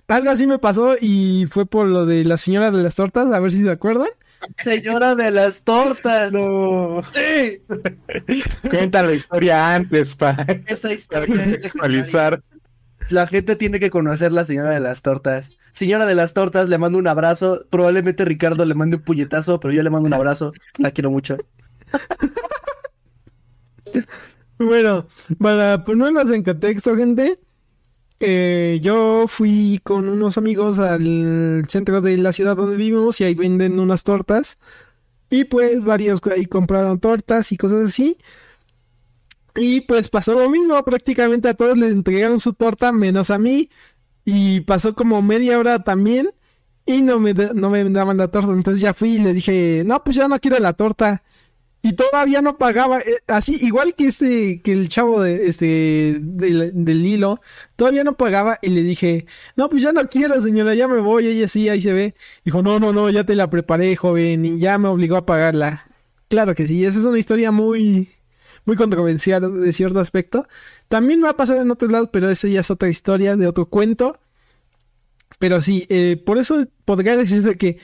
[0.08, 3.40] algo así me pasó y fue por lo de la señora de las tortas, a
[3.40, 4.10] ver si se acuerdan.
[4.58, 6.32] Señora de las tortas.
[6.32, 7.02] No.
[7.12, 7.62] Sí.
[8.70, 11.60] Cuenta la historia antes para esa historia.
[13.10, 15.52] La gente tiene que conocer la señora de las tortas.
[15.72, 17.64] Señora de las tortas, le mando un abrazo.
[17.70, 20.52] Probablemente Ricardo le mande un puñetazo, pero yo le mando un abrazo.
[20.78, 21.38] La quiero mucho.
[24.60, 25.06] Bueno,
[25.40, 27.40] para ponernos en contexto, gente,
[28.20, 33.36] eh, yo fui con unos amigos al centro de la ciudad donde vivimos y ahí
[33.36, 34.58] venden unas tortas.
[35.30, 38.18] Y pues varios ahí compraron tortas y cosas así.
[39.56, 43.70] Y pues pasó lo mismo, prácticamente a todos les entregaron su torta, menos a mí.
[44.26, 46.32] Y pasó como media hora también.
[46.86, 48.52] Y no me, no me daban la torta.
[48.54, 51.24] Entonces ya fui y le dije, no, pues ya no quiero la torta.
[51.82, 56.72] Y todavía no pagaba, eh, así igual que este, que el chavo de este del,
[56.74, 57.40] del hilo,
[57.76, 59.26] todavía no pagaba y le dije,
[59.56, 62.16] no, pues ya no quiero, señora, ya me voy, ella sí, ahí se ve.
[62.44, 65.86] Dijo, no, no, no, ya te la preparé, joven, y ya me obligó a pagarla.
[66.30, 68.10] Claro que sí, esa es una historia muy,
[68.66, 70.48] muy controversial de cierto aspecto.
[70.88, 73.68] También me ha pasado en otros lados, pero esa ya es otra historia de otro
[73.68, 74.20] cuento.
[75.40, 77.78] Pero sí, eh, por eso podría decirse que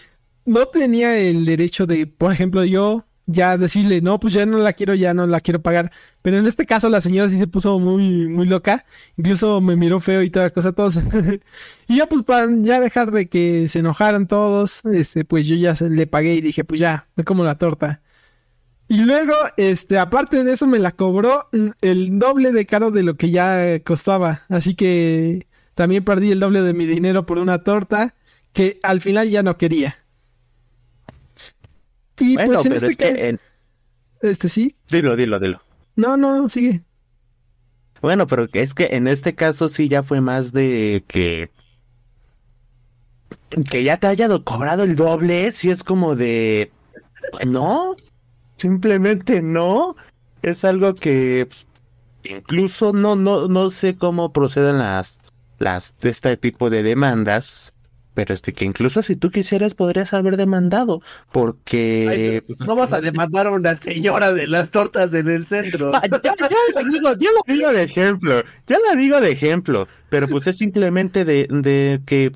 [0.46, 4.74] no tenía el derecho de, por ejemplo, yo ya decirle, no, pues ya no la
[4.74, 5.92] quiero, ya no la quiero pagar.
[6.22, 8.86] Pero en este caso la señora sí se puso muy, muy loca.
[9.18, 11.00] Incluso me miró feo y toda la cosa, todos.
[11.88, 15.76] y ya pues para ya dejar de que se enojaran todos, este, pues yo ya
[15.82, 18.02] le pagué y dije, pues ya, me como la torta.
[18.88, 21.50] Y luego, este, aparte de eso me la cobró
[21.82, 24.42] el doble de caro de lo que ya costaba.
[24.50, 28.16] Así que también perdí el doble de mi dinero por una torta
[28.52, 30.03] que al final ya no quería.
[32.20, 33.44] Y pues en este caso...
[34.22, 34.76] Este sí.
[34.90, 35.62] Dilo, dilo, dilo.
[35.96, 36.82] No, no, sigue.
[38.02, 41.52] Bueno, pero es que en este caso sí ya fue más de que
[43.70, 46.72] que ya te haya cobrado el doble, si es como de
[47.46, 47.96] no,
[48.58, 49.96] simplemente no.
[50.42, 51.68] Es algo que pues,
[52.24, 55.20] incluso no no no sé cómo proceden las
[55.60, 57.73] las de este tipo de demandas
[58.14, 61.02] pero este que incluso si tú quisieras podrías haber demandado,
[61.32, 65.92] porque pues, no vas a demandar a una señora de las tortas en el centro.
[65.94, 66.36] Ah, ya,
[67.02, 67.16] lo
[67.48, 72.32] digo de ejemplo, ya la digo de ejemplo, pero pues es simplemente de, de que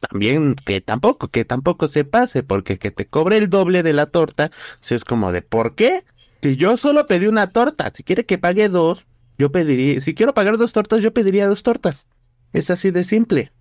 [0.00, 4.06] también que tampoco, que tampoco se pase, porque que te cobre el doble de la
[4.06, 4.50] torta,
[4.80, 6.04] si es como de ¿por qué?
[6.42, 9.06] Si yo solo pedí una torta, si quiere que pague dos,
[9.38, 12.06] yo pediría, si quiero pagar dos tortas, yo pediría dos tortas.
[12.52, 13.52] Es así de simple.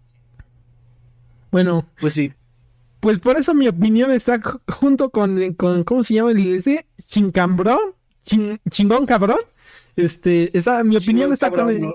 [1.51, 2.33] Bueno, pues sí.
[2.99, 6.31] Pues por eso mi opinión está junto con, con ¿cómo se llama?
[6.31, 7.79] Ese chincambrón,
[8.69, 9.39] chingón cabrón.
[9.95, 11.93] Este, esa, mi opinión está con él.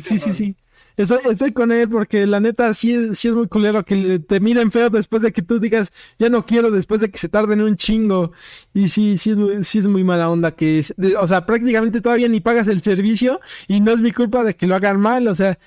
[0.00, 0.56] Sí, sí, sí.
[0.96, 5.20] Estoy, con él porque la neta sí, es muy culero que te miren feo después
[5.20, 8.32] de que tú digas ya no quiero después de que se tarden un chingo.
[8.72, 10.82] Y sí, sí es muy, sí es muy mala onda que,
[11.20, 14.66] o sea, prácticamente todavía ni pagas el servicio y no es mi culpa de que
[14.66, 15.58] lo hagan mal, o sea,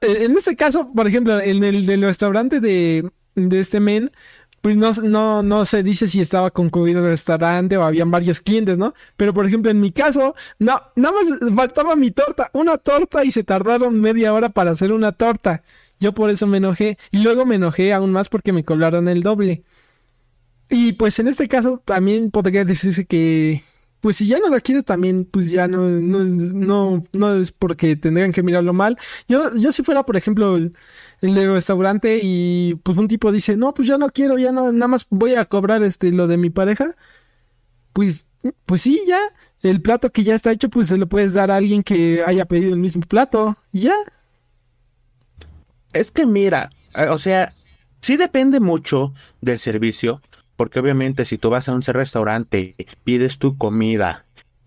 [0.00, 4.10] en este caso, por ejemplo, en el del restaurante de, de este men,
[4.62, 8.78] pues no, no, no se dice si estaba concluido el restaurante o habían varios clientes,
[8.78, 8.94] ¿no?
[9.16, 13.32] Pero por ejemplo, en mi caso, no, nada más faltaba mi torta, una torta y
[13.32, 15.62] se tardaron media hora para hacer una torta.
[15.98, 19.22] Yo por eso me enojé y luego me enojé aún más porque me cobraron el
[19.22, 19.64] doble.
[20.70, 23.64] Y pues en este caso también podría decirse que
[24.02, 28.32] pues si ya no la quieres también, pues ya no, no, no, es porque tendrían
[28.32, 28.98] que mirarlo mal.
[29.28, 30.74] Yo, yo si fuera, por ejemplo, el,
[31.20, 34.88] el, restaurante y pues un tipo dice, no, pues ya no quiero, ya no, nada
[34.88, 36.96] más voy a cobrar este lo de mi pareja,
[37.92, 38.26] pues,
[38.66, 39.20] pues sí, ya,
[39.62, 42.46] el plato que ya está hecho, pues se lo puedes dar a alguien que haya
[42.46, 43.94] pedido el mismo plato, ya.
[45.92, 47.54] Es que mira, eh, o sea,
[48.00, 50.22] sí depende mucho del servicio,
[50.62, 54.26] porque obviamente si tú vas a un restaurante, pides tu comida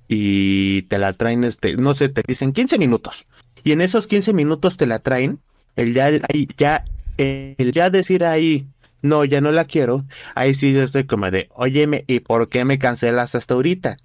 [0.10, 3.28] y te la traen, este, no sé, te dicen 15 minutos.
[3.64, 5.40] Y en esos 15 minutos te la traen,
[5.78, 6.12] el ya,
[6.58, 6.84] ya,
[7.18, 8.68] el ya decir ahí,
[9.04, 10.04] no, ya no la quiero,
[10.36, 13.96] ahí sí yo estoy como de, óyeme, ¿y por qué me cancelas hasta ahorita?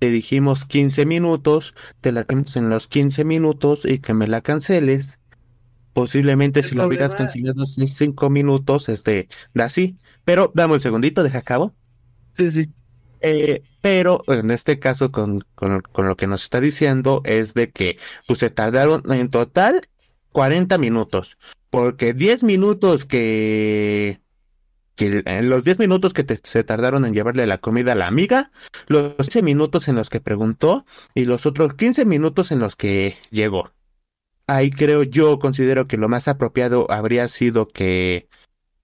[0.00, 4.42] Te dijimos 15 minutos, te la tenemos en los 15 minutos y que me la
[4.42, 5.18] canceles.
[5.94, 9.96] Posiblemente si lo hubieras cancelado en 5 minutos, este, así.
[10.28, 11.74] Pero dame un segundito, deja cabo.
[12.34, 12.70] Sí, sí.
[13.22, 17.96] Eh, pero en este caso, con, con, lo que nos está diciendo, es de que
[18.26, 19.88] pues se tardaron en total
[20.32, 21.38] 40 minutos.
[21.70, 24.20] Porque 10 minutos que,
[24.96, 28.50] que en los 10 minutos que se tardaron en llevarle la comida a la amiga,
[28.86, 33.16] los 15 minutos en los que preguntó y los otros 15 minutos en los que
[33.30, 33.72] llegó.
[34.46, 38.28] Ahí creo yo, considero que lo más apropiado habría sido que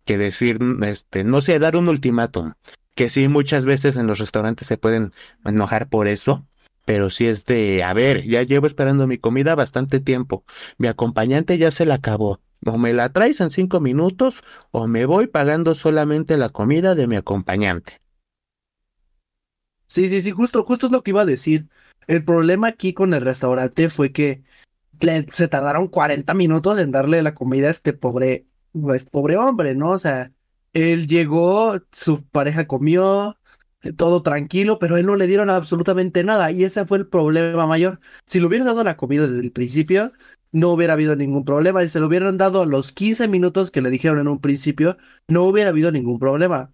[0.04, 2.54] que decir, este, no sé, dar un ultimátum.
[2.94, 5.12] Que sí, muchas veces en los restaurantes se pueden
[5.44, 6.46] enojar por eso,
[6.84, 10.44] pero sí es de, a ver, ya llevo esperando mi comida bastante tiempo,
[10.78, 15.06] mi acompañante ya se la acabó, o me la traes en cinco minutos, o me
[15.06, 18.00] voy pagando solamente la comida de mi acompañante.
[19.86, 21.68] Sí, sí, sí, justo, justo es lo que iba a decir.
[22.06, 24.42] El problema aquí con el restaurante fue que
[25.32, 29.92] se tardaron 40 minutos en darle la comida a este pobre pues pobre hombre, ¿no?
[29.92, 30.32] O sea,
[30.72, 33.38] él llegó, su pareja comió,
[33.82, 37.08] eh, todo tranquilo, pero a él no le dieron absolutamente nada y ese fue el
[37.08, 38.00] problema mayor.
[38.26, 40.12] Si le hubieran dado la comida desde el principio,
[40.52, 41.82] no hubiera habido ningún problema.
[41.84, 44.96] Y se lo hubieran dado los 15 minutos que le dijeron en un principio,
[45.28, 46.70] no hubiera habido ningún problema.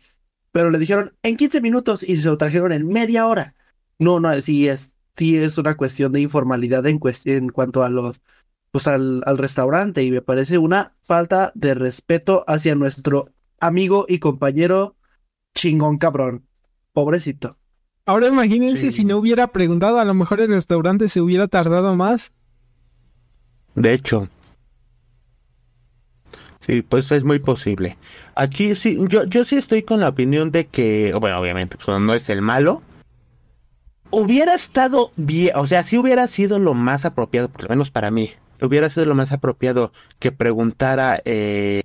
[0.53, 3.55] pero le dijeron en 15 minutos y se lo trajeron en media hora.
[3.99, 8.21] No, no, sí es, sí es una cuestión de informalidad en, en cuanto a los,
[8.71, 14.19] pues al, al restaurante y me parece una falta de respeto hacia nuestro amigo y
[14.19, 14.97] compañero
[15.55, 16.47] chingón cabrón.
[16.93, 17.57] Pobrecito.
[18.07, 22.33] Ahora imagínense si no hubiera preguntado, a lo mejor el restaurante se hubiera tardado más.
[23.75, 24.29] De hecho.
[26.67, 27.97] Sí, pues es muy posible.
[28.35, 32.15] Aquí sí, yo, yo sí estoy con la opinión de que, bueno, obviamente, pues no
[32.15, 32.83] es el malo.
[34.11, 38.11] Hubiera estado bien, o sea, sí hubiera sido lo más apropiado, por lo menos para
[38.11, 38.33] mí,
[38.63, 41.83] hubiera sido lo más apropiado que preguntara, eh,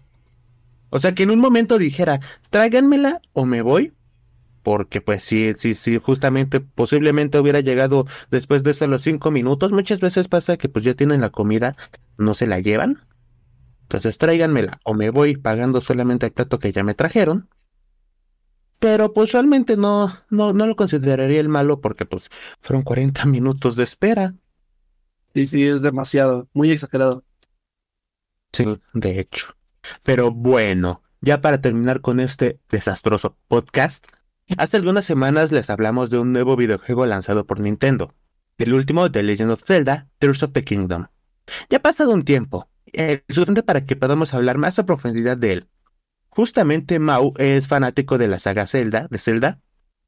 [0.90, 2.20] o sea, que en un momento dijera,
[2.50, 3.94] tráiganmela o me voy,
[4.64, 9.72] porque pues sí, sí, justamente posiblemente hubiera llegado después de esos los cinco minutos.
[9.72, 11.76] Muchas veces pasa que pues ya tienen la comida,
[12.18, 13.04] no se la llevan.
[13.84, 17.48] Entonces tráiganmela o me voy pagando solamente el plato que ya me trajeron.
[18.80, 23.76] Pero pues realmente no, no, no lo consideraría el malo porque pues fueron 40 minutos
[23.76, 24.34] de espera.
[25.36, 27.24] Sí, sí, es demasiado, muy exagerado.
[28.54, 29.56] Sí, de hecho.
[30.02, 34.04] Pero bueno, ya para terminar con este desastroso podcast,
[34.58, 38.14] Hace algunas semanas les hablamos de un nuevo videojuego lanzado por Nintendo,
[38.60, 41.08] el último de Legend of Zelda, Tears of the Kingdom.
[41.70, 45.54] Ya ha pasado un tiempo, eh, suficiente para que podamos hablar más a profundidad de
[45.54, 45.70] él.
[46.30, 49.62] Justamente Mau es fanático de la saga Zelda, de Zelda,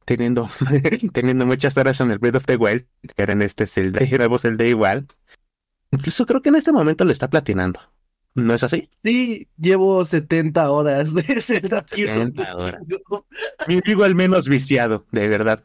[0.07, 0.49] teniendo,
[1.13, 4.09] teniendo muchas horas en el Breath of the Wild, que era en este Zelda y
[4.17, 5.05] nuevo Zelda igual.
[5.91, 7.81] Incluso creo que en este momento lo está platinando.
[8.33, 8.89] ¿No es así?
[9.03, 12.85] Sí, llevo 70 horas de Zelda 70 horas.
[13.67, 15.63] Mi amigo al menos viciado, de verdad.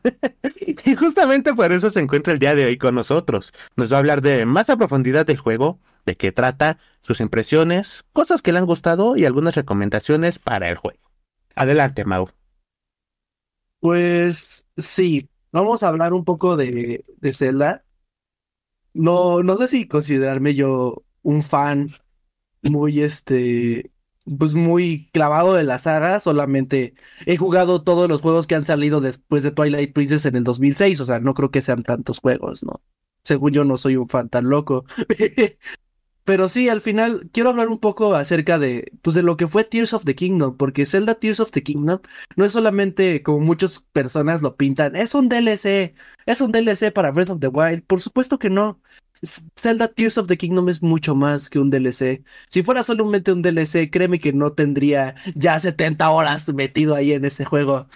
[0.84, 3.53] y justamente por eso se encuentra el día de hoy con nosotros.
[3.76, 8.05] Nos va a hablar de más a profundidad del juego, de qué trata, sus impresiones,
[8.12, 10.99] cosas que le han gustado y algunas recomendaciones para el juego.
[11.55, 12.30] Adelante, Mau.
[13.83, 17.85] Pues sí, vamos a hablar un poco de, de Zelda.
[18.95, 21.91] No, no sé si considerarme yo un fan
[22.62, 23.93] muy este
[24.39, 26.95] pues muy clavado de la saga, solamente
[27.26, 31.01] he jugado todos los juegos que han salido después de Twilight Princess en el 2006,
[31.01, 32.83] o sea, no creo que sean tantos juegos, ¿no?
[33.24, 34.85] Según yo no soy un fan tan loco.
[36.25, 39.64] Pero sí, al final quiero hablar un poco acerca de, pues de lo que fue
[39.64, 42.01] Tears of the Kingdom, porque Zelda Tears of the Kingdom
[42.37, 45.95] no es solamente como muchas personas lo pintan, es un DLC,
[46.27, 48.81] es un DLC para Breath of the Wild, por supuesto que no.
[49.57, 52.25] Zelda Tears of the Kingdom es mucho más que un DLC.
[52.51, 57.25] Si fuera solamente un DLC, créeme que no tendría ya 70 horas metido ahí en
[57.25, 57.89] ese juego.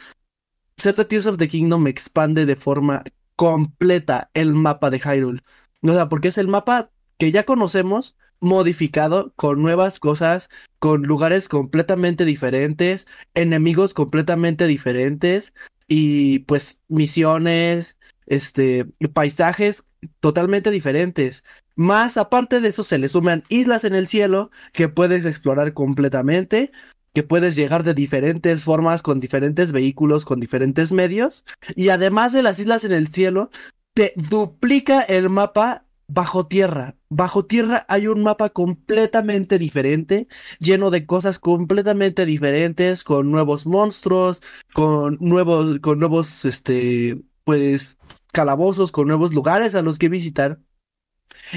[0.79, 3.03] Zelda Tears of the Kingdom expande de forma
[3.37, 5.43] completa el mapa de Hyrule.
[5.83, 11.49] O sea, porque es el mapa que ya conocemos, modificado con nuevas cosas, con lugares
[11.49, 15.55] completamente diferentes, enemigos completamente diferentes
[15.89, 17.97] y pues misiones,
[18.27, 19.85] este, paisajes
[20.21, 21.45] totalmente diferentes.
[21.77, 26.73] Más aparte de eso se le suman islas en el cielo que puedes explorar completamente,
[27.14, 31.45] que puedes llegar de diferentes formas con diferentes vehículos, con diferentes medios.
[31.75, 33.51] Y además de las islas en el cielo,
[33.95, 36.95] te duplica el mapa bajo tierra.
[37.09, 40.29] Bajo tierra hay un mapa completamente diferente,
[40.59, 44.43] lleno de cosas completamente diferentes, con nuevos monstruos,
[44.75, 47.99] con nuevos, con nuevos, este, pues,
[48.33, 50.59] calabozos, con nuevos lugares a los que visitar.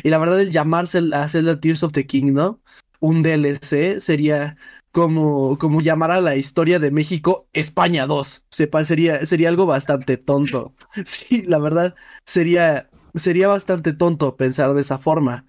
[0.04, 2.60] Y la verdad, el llamarse a Zelda Tears of the Kingdom
[3.00, 4.58] un DLC sería
[4.92, 8.44] como, como llamar a la historia de México España 2.
[8.50, 10.74] Sepa, sería, sería algo bastante tonto.
[11.06, 11.96] Sí, la verdad,
[12.26, 15.46] sería, sería bastante tonto pensar de esa forma.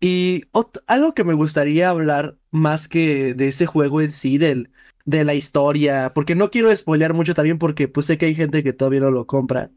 [0.00, 0.44] Y
[0.86, 4.72] algo que me gustaría hablar más que de ese juego en sí, del,
[5.04, 8.62] de la historia, porque no quiero spoilear mucho también porque pues sé que hay gente
[8.62, 9.70] que todavía no lo compra.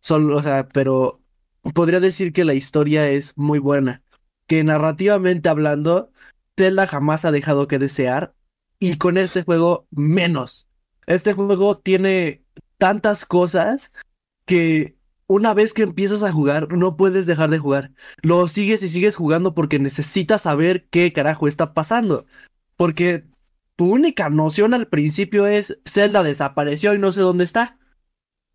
[0.00, 1.20] Solo, o sea, pero
[1.74, 4.02] podría decir que la historia es muy buena.
[4.46, 6.12] Que narrativamente hablando,
[6.56, 8.34] Zelda jamás ha dejado que desear.
[8.78, 10.68] Y con este juego, menos.
[11.06, 12.44] Este juego tiene
[12.78, 13.92] tantas cosas
[14.46, 14.97] que
[15.28, 17.92] una vez que empiezas a jugar, no puedes dejar de jugar.
[18.22, 22.26] Lo sigues y sigues jugando porque necesitas saber qué carajo está pasando.
[22.76, 23.24] Porque
[23.76, 27.78] tu única noción al principio es Zelda desapareció y no sé dónde está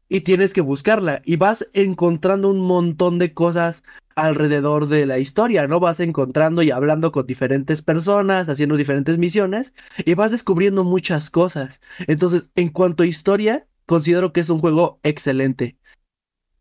[0.09, 3.83] y tienes que buscarla y vas encontrando un montón de cosas
[4.15, 5.79] alrededor de la historia, ¿no?
[5.79, 9.73] Vas encontrando y hablando con diferentes personas, haciendo diferentes misiones
[10.05, 11.81] y vas descubriendo muchas cosas.
[12.07, 15.77] Entonces, en cuanto a historia, considero que es un juego excelente.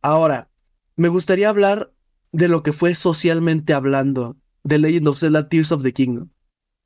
[0.03, 0.51] Ahora,
[0.97, 1.93] me gustaría hablar
[2.33, 6.29] de lo que fue socialmente hablando de Legend of Zelda Tears of the Kingdom.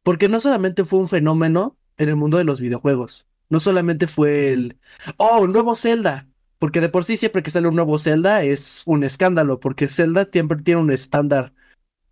[0.02, 4.52] Porque no solamente fue un fenómeno en el mundo de los videojuegos, No solamente fue
[4.52, 4.78] el,
[5.16, 8.82] oh, un nuevo Zelda, porque de por sí siempre que sale un nuevo Zelda es
[8.86, 11.54] un escándalo, porque Zelda siempre tiene un estándar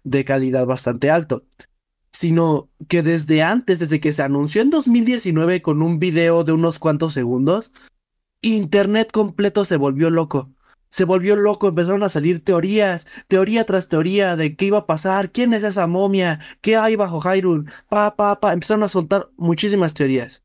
[0.05, 1.44] de calidad bastante alto,
[2.12, 6.78] sino que desde antes, desde que se anunció en 2019 con un video de unos
[6.78, 7.72] cuantos segundos,
[8.40, 10.50] Internet completo se volvió loco.
[10.95, 15.32] Se volvió loco, empezaron a salir teorías, teoría tras teoría de qué iba a pasar,
[15.32, 19.95] quién es esa momia, qué hay bajo Hyrule, pa, pa, pa, empezaron a soltar muchísimas
[19.95, 20.45] teorías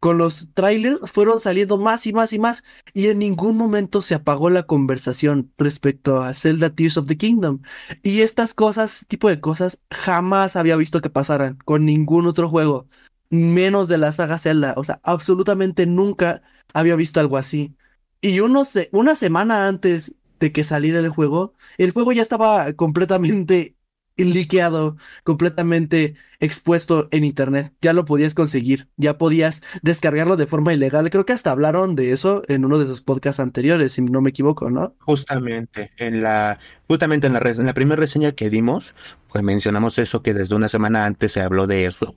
[0.00, 2.64] con los trailers fueron saliendo más y más y más
[2.94, 7.60] y en ningún momento se apagó la conversación respecto a Zelda Tears of the Kingdom.
[8.02, 12.88] Y estas cosas, tipo de cosas, jamás había visto que pasaran con ningún otro juego,
[13.28, 14.74] menos de la saga Zelda.
[14.76, 16.42] O sea, absolutamente nunca
[16.72, 17.76] había visto algo así.
[18.20, 22.72] Y uno se una semana antes de que saliera el juego, el juego ya estaba
[22.74, 23.76] completamente
[24.16, 27.72] liqueado, completamente expuesto en internet.
[27.80, 31.08] Ya lo podías conseguir, ya podías descargarlo de forma ilegal.
[31.10, 34.30] Creo que hasta hablaron de eso en uno de sus podcasts anteriores, si no me
[34.30, 34.94] equivoco, ¿no?
[35.00, 36.58] Justamente en la,
[36.88, 38.94] justamente en la, primera reseña que dimos,
[39.28, 42.14] pues mencionamos eso que desde una semana antes se habló de eso.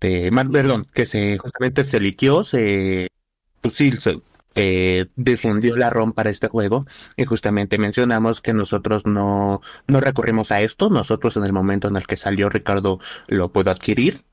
[0.00, 3.08] De, perdón, que se justamente se liqueó, se,
[3.60, 4.20] pues sí, se,
[4.54, 6.86] eh, difundió la ROM para este juego.
[7.16, 11.96] Y justamente mencionamos que nosotros no, no recurrimos a esto, nosotros en el momento en
[11.96, 14.24] el que salió Ricardo lo pudo adquirir,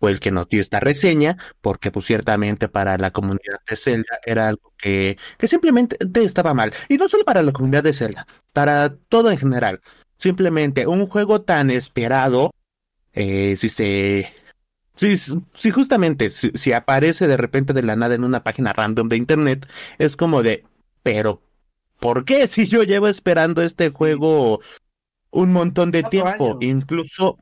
[0.00, 4.18] fue el que nos dio esta reseña, porque pues ciertamente para la comunidad de Zelda
[4.24, 8.26] era algo que, que simplemente estaba mal, y no solo para la comunidad de Zelda,
[8.52, 9.80] para todo en general,
[10.18, 12.52] simplemente un juego tan esperado,
[13.12, 14.32] eh, si se
[14.96, 19.16] Sí, sí, justamente, si, aparece de repente de la nada en una página random de
[19.16, 19.66] internet,
[19.98, 20.64] es como de,
[21.02, 21.42] pero,
[21.98, 24.60] ¿por qué si yo llevo esperando este juego
[25.30, 26.58] un montón de tiempo?
[26.60, 27.38] Incluso,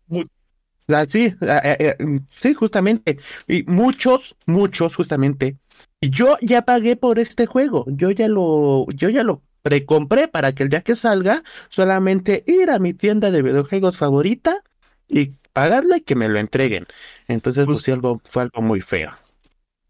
[0.88, 5.58] así, eh, eh, sí, justamente, y muchos, muchos, justamente,
[6.00, 10.62] yo ya pagué por este juego, yo ya lo, yo ya lo precompré para que
[10.62, 14.62] el día que salga, solamente ir a mi tienda de videojuegos favorita
[15.08, 16.86] y pagarla y que me lo entreguen.
[17.28, 19.12] Entonces, pues, sí, algo, fue algo muy feo.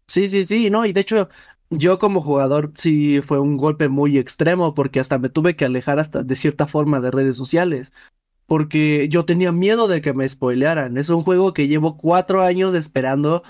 [0.07, 1.29] Sí, sí, sí, no, y de hecho,
[1.69, 5.99] yo como jugador sí fue un golpe muy extremo porque hasta me tuve que alejar
[5.99, 7.91] hasta de cierta forma de redes sociales.
[8.45, 10.97] Porque yo tenía miedo de que me spoilearan.
[10.97, 13.43] Es un juego que llevo cuatro años esperando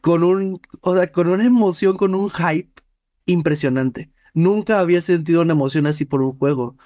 [0.00, 2.70] con un, o sea, con una emoción, con un hype
[3.26, 4.10] impresionante.
[4.34, 6.76] Nunca había sentido una emoción así por un juego.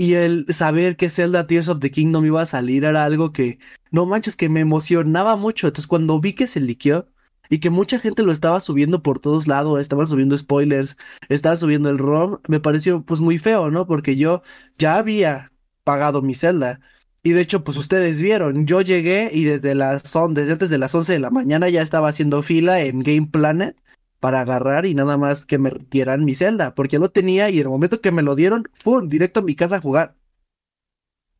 [0.00, 3.58] Y el saber que Zelda Tears of the Kingdom iba a salir era algo que,
[3.90, 5.66] no manches, que me emocionaba mucho.
[5.66, 7.06] Entonces cuando vi que se liqueó
[7.50, 10.96] y que mucha gente lo estaba subiendo por todos lados, estaban subiendo spoilers,
[11.28, 13.86] estaban subiendo el ROM, me pareció pues muy feo, ¿no?
[13.86, 14.42] Porque yo
[14.78, 15.52] ya había
[15.84, 16.80] pagado mi Zelda.
[17.22, 20.78] Y de hecho, pues ustedes vieron, yo llegué y desde las son, desde antes de
[20.78, 23.76] las 11 de la mañana ya estaba haciendo fila en Game Planet
[24.20, 27.62] para agarrar y nada más que me dieran mi celda, porque lo tenía y en
[27.62, 30.14] el momento que me lo dieron, fue directo a mi casa a jugar.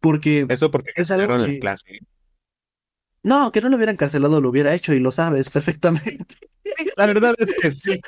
[0.01, 1.59] Porque eso porque es algo que...
[1.61, 2.01] clase.
[3.23, 6.37] No, que no lo hubieran cancelado, lo hubiera hecho y lo sabes perfectamente.
[6.97, 8.01] La verdad es que sí.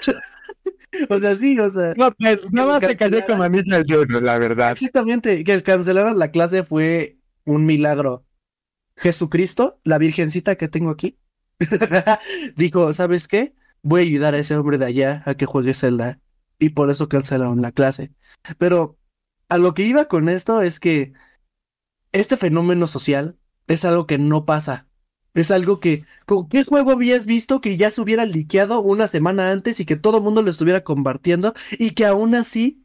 [1.10, 1.92] o sea, sí, o sea.
[1.96, 4.72] No, pues, nada más se cayó como a mí la verdad.
[4.72, 8.24] Exactamente, que cancelaran la clase fue un milagro.
[8.96, 11.18] Jesucristo, la virgencita que tengo aquí,
[12.56, 13.54] dijo, ¿sabes qué?
[13.82, 16.20] Voy a ayudar a ese hombre de allá a que juegue Zelda.
[16.58, 18.12] Y por eso cancelaron la clase.
[18.58, 18.98] Pero
[19.48, 21.12] a lo que iba con esto es que
[22.12, 23.36] este fenómeno social
[23.66, 24.86] es algo que no pasa.
[25.34, 29.50] Es algo que, ¿con qué juego habías visto que ya se hubiera liqueado una semana
[29.50, 32.84] antes y que todo el mundo lo estuviera compartiendo y que aún así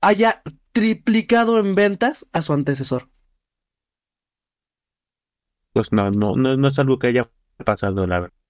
[0.00, 0.42] haya
[0.72, 3.08] triplicado en ventas a su antecesor?
[5.72, 7.30] Pues no, no, no, no es algo que haya
[7.64, 8.41] pasado, la verdad.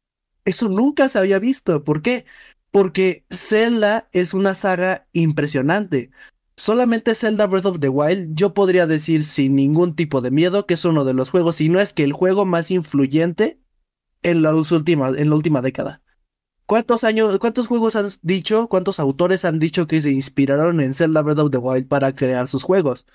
[0.45, 1.85] Eso nunca se había visto.
[1.85, 2.25] ¿Por qué?
[2.71, 6.11] Porque Zelda es una saga impresionante.
[6.57, 10.75] Solamente Zelda Breath of the Wild, yo podría decir sin ningún tipo de miedo que
[10.75, 13.59] es uno de los juegos, si no es que el juego más influyente
[14.23, 16.03] en, en la última década.
[16.67, 21.23] ¿Cuántos años, cuántos juegos han dicho, cuántos autores han dicho que se inspiraron en Zelda
[21.23, 23.07] Breath of the Wild para crear sus juegos?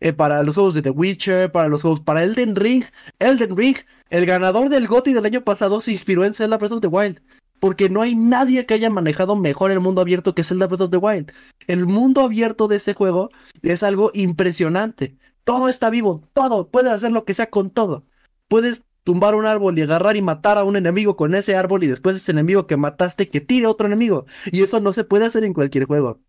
[0.00, 2.84] Eh, para los juegos de The Witcher, para los juegos, para Elden Ring.
[3.18, 3.76] Elden Ring,
[4.10, 7.20] el ganador del GOTY del año pasado, se inspiró en Zelda Breath of the Wild.
[7.60, 10.90] Porque no hay nadie que haya manejado mejor el mundo abierto que Zelda Breath of
[10.90, 11.32] the Wild.
[11.66, 13.30] El mundo abierto de ese juego
[13.62, 15.16] es algo impresionante.
[15.44, 16.68] Todo está vivo, todo.
[16.68, 18.04] Puedes hacer lo que sea con todo.
[18.48, 21.86] Puedes tumbar un árbol y agarrar y matar a un enemigo con ese árbol y
[21.86, 24.26] después ese enemigo que mataste que tire a otro enemigo.
[24.46, 26.20] Y eso no se puede hacer en cualquier juego.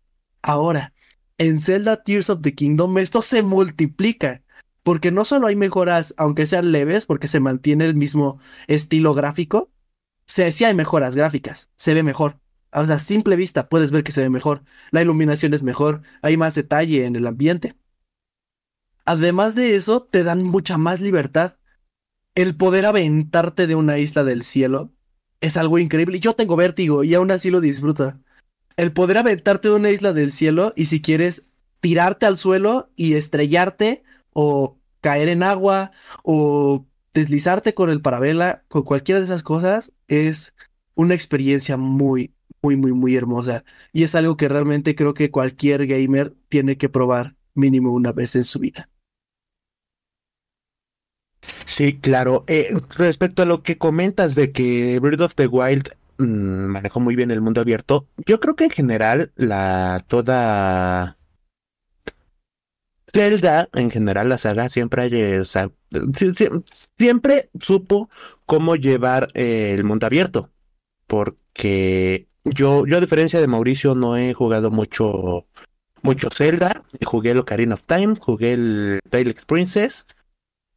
[0.42, 0.92] Ahora,
[1.38, 4.42] en Zelda Tears of the Kingdom esto se multiplica.
[4.82, 8.38] Porque no solo hay mejoras, aunque sean leves, porque se mantiene el mismo
[8.68, 9.72] estilo gráfico,
[10.26, 12.38] sí hay mejoras gráficas, se ve mejor.
[12.72, 14.62] O sea, a simple vista puedes ver que se ve mejor.
[14.92, 17.74] La iluminación es mejor, hay más detalle en el ambiente.
[19.04, 21.58] Además de eso, te dan mucha más libertad.
[22.34, 24.92] El poder aventarte de una isla del cielo
[25.40, 26.20] es algo increíble.
[26.20, 28.20] Yo tengo vértigo y aún así lo disfruto.
[28.76, 31.42] El poder aventarte de una isla del cielo y si quieres
[31.80, 35.92] tirarte al suelo y estrellarte o caer en agua
[36.22, 36.84] o
[37.14, 40.54] deslizarte con el parabela, con cualquiera de esas cosas, es
[40.94, 43.64] una experiencia muy, muy, muy, muy hermosa.
[43.92, 48.36] Y es algo que realmente creo que cualquier gamer tiene que probar mínimo una vez
[48.36, 48.90] en su vida.
[51.64, 52.44] Sí, claro.
[52.46, 57.16] Eh, respecto a lo que comentas de que Breath of the Wild mm, manejó muy
[57.16, 61.16] bien el mundo abierto, yo creo que en general la toda
[63.12, 65.42] Zelda, en general la saga siempre
[66.98, 68.10] siempre supo
[68.44, 70.50] cómo llevar eh, el mundo abierto,
[71.06, 75.46] porque yo, yo a diferencia de Mauricio no he jugado mucho
[76.02, 80.06] mucho Zelda, jugué el Ocarina of Time, jugué el Twilight Princess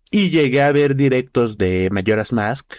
[0.10, 2.74] y llegué a ver directos de Majora's Mask,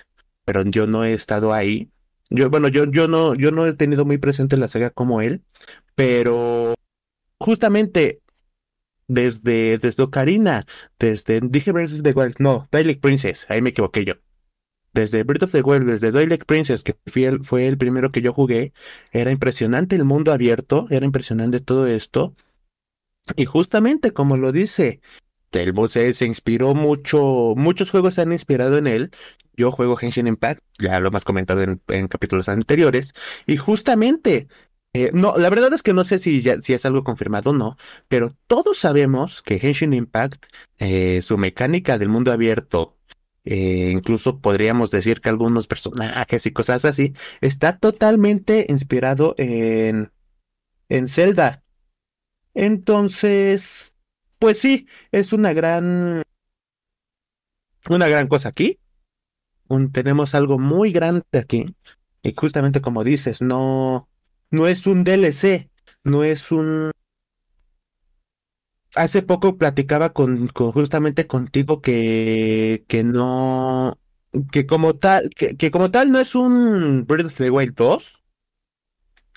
[0.45, 1.90] pero yo no he estado ahí.
[2.31, 5.43] Yo, bueno, yo, yo no, yo no he tenido muy presente la saga como él,
[5.97, 6.75] pero
[7.39, 8.21] justamente
[9.09, 10.65] desde, desde Ocarina,
[10.99, 14.15] desde, dije Breath of the Wild, no, Twilight Princess, ahí me equivoqué yo.
[14.93, 18.23] Desde Breath of the Wild, desde Twilight Princess, que fue el, fue el primero que
[18.23, 18.73] yo jugué,
[19.11, 22.37] era impresionante el mundo abierto, era impresionante todo esto.
[23.37, 25.01] Y justamente como lo dice,
[25.53, 29.11] el se, se inspiró mucho, muchos juegos se han inspirado en él.
[29.57, 33.13] Yo juego Genshin Impact, ya lo hemos comentado en, capítulos anteriores,
[33.47, 34.49] y justamente,
[34.95, 37.77] eh, no, la verdad es que no sé si, es algo confirmado o no,
[38.09, 40.47] pero todos sabemos que Genshin Impact,
[40.79, 42.97] eh, su mecánica del mundo abierto,
[43.45, 50.13] eh, incluso podríamos decir que algunos personajes y cosas así, está totalmente inspirado en,
[50.89, 51.65] en Zelda.
[52.55, 53.90] Entonces,
[54.41, 56.23] pues sí, es una gran,
[57.89, 58.81] una gran cosa aquí.
[59.93, 61.77] tenemos algo muy grande aquí.
[62.23, 64.09] Y justamente como dices, no,
[64.51, 65.71] no es un DLC,
[66.05, 66.91] no es un...
[68.97, 73.99] Hace poco platicaba con, justamente contigo que, que no,
[74.53, 78.23] que como tal, que, que como tal no es un Breath of the Wild 2.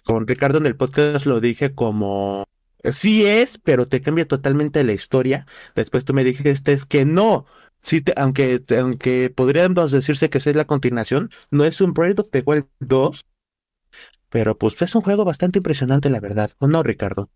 [0.06, 2.46] Con Ricardo en el podcast lo dije como
[2.92, 5.46] Sí es, pero te cambia totalmente la historia.
[5.76, 7.46] Después tú me dijiste es que no.
[7.82, 12.30] Sí, aunque, aunque podríamos decirse que esa es la continuación, no es un Breath of
[12.32, 13.26] the Wild 2,
[14.30, 16.52] pero pues es un juego bastante impresionante, la verdad.
[16.60, 17.30] ¿O no, Ricardo?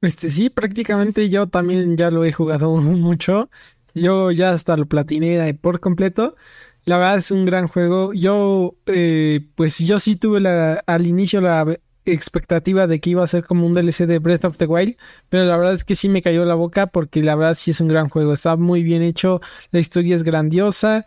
[0.00, 3.50] Este sí, prácticamente yo también ya lo he jugado mucho.
[3.94, 6.36] Yo ya hasta lo platiné por completo.
[6.84, 8.12] La verdad es un gran juego.
[8.14, 11.78] Yo, eh, pues yo sí tuve la, al inicio la,
[12.12, 14.96] expectativa de que iba a ser como un DLC de Breath of the Wild,
[15.28, 17.80] pero la verdad es que sí me cayó la boca porque la verdad sí es
[17.80, 19.40] un gran juego, está muy bien hecho,
[19.70, 21.04] la historia es grandiosa,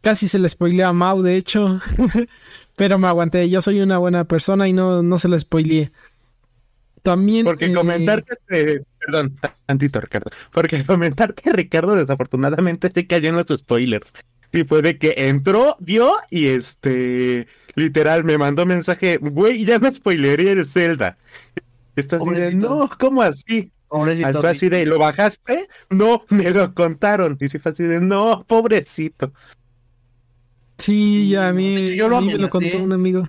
[0.00, 1.80] casi se le spoileé a Mau de hecho,
[2.76, 5.92] pero me aguanté, yo soy una buena persona y no, no se lo spoileé.
[7.02, 7.44] También...
[7.44, 8.36] Porque eh, comentarte,
[8.98, 9.36] perdón,
[9.66, 14.12] tantito Ricardo, porque comentar que Ricardo desafortunadamente se cayó en los spoilers.
[14.52, 20.52] Y puede que entró, vio y este Literal, me mandó mensaje, güey, ya me spoileré
[20.52, 21.16] el Zelda.
[21.96, 23.70] Estás diciendo, no, ¿cómo así?
[23.88, 24.40] Pobrecito.
[24.40, 25.68] Fue así de, ¿lo bajaste?
[25.90, 27.36] No, me lo contaron.
[27.40, 29.32] Y si fue así de, no, pobrecito.
[30.78, 33.22] Sí, a mí, yo lo, me lo contó un amigo.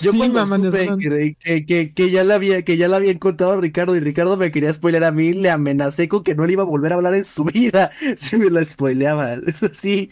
[0.00, 3.60] Yo cuando supe que, que, que, ya le había, que ya le habían contado a
[3.60, 6.62] Ricardo y Ricardo me quería spoiler a mí, le amenacé con que no le iba
[6.62, 9.36] a volver a hablar en su vida si me lo spoileaba.
[9.72, 10.10] Sí,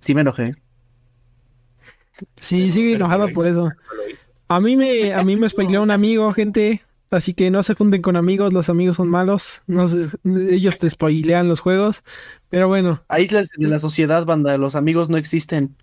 [0.00, 0.56] sí me enojé.
[2.36, 3.70] Sí, sigue enojado por eso.
[4.48, 6.82] A mí me, a mí me spoileó un amigo, gente.
[7.10, 9.62] Así que no se funden con amigos, los amigos son malos.
[9.66, 9.86] No
[10.24, 12.04] ellos te spoilean los juegos.
[12.48, 13.02] Pero bueno.
[13.08, 14.56] Aíslanse de la sociedad, banda.
[14.56, 15.76] Los amigos no existen.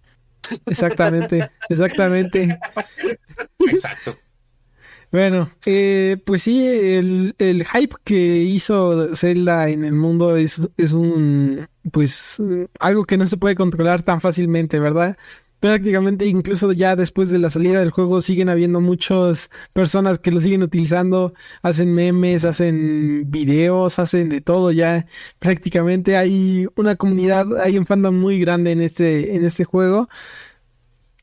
[0.66, 2.60] Exactamente, exactamente.
[3.60, 4.18] Exacto.
[5.12, 10.92] Bueno, eh, pues sí, el, el, hype que hizo Zelda en el mundo es, es
[10.92, 12.42] un, pues,
[12.80, 15.18] algo que no se puede controlar tan fácilmente, ¿verdad?
[15.60, 20.42] Prácticamente incluso ya después de la salida del juego siguen habiendo muchas personas que lo
[20.42, 25.06] siguen utilizando, hacen memes, hacen videos, hacen de todo ya.
[25.40, 30.10] Prácticamente hay una comunidad, hay un fandom muy grande en este, en este juego.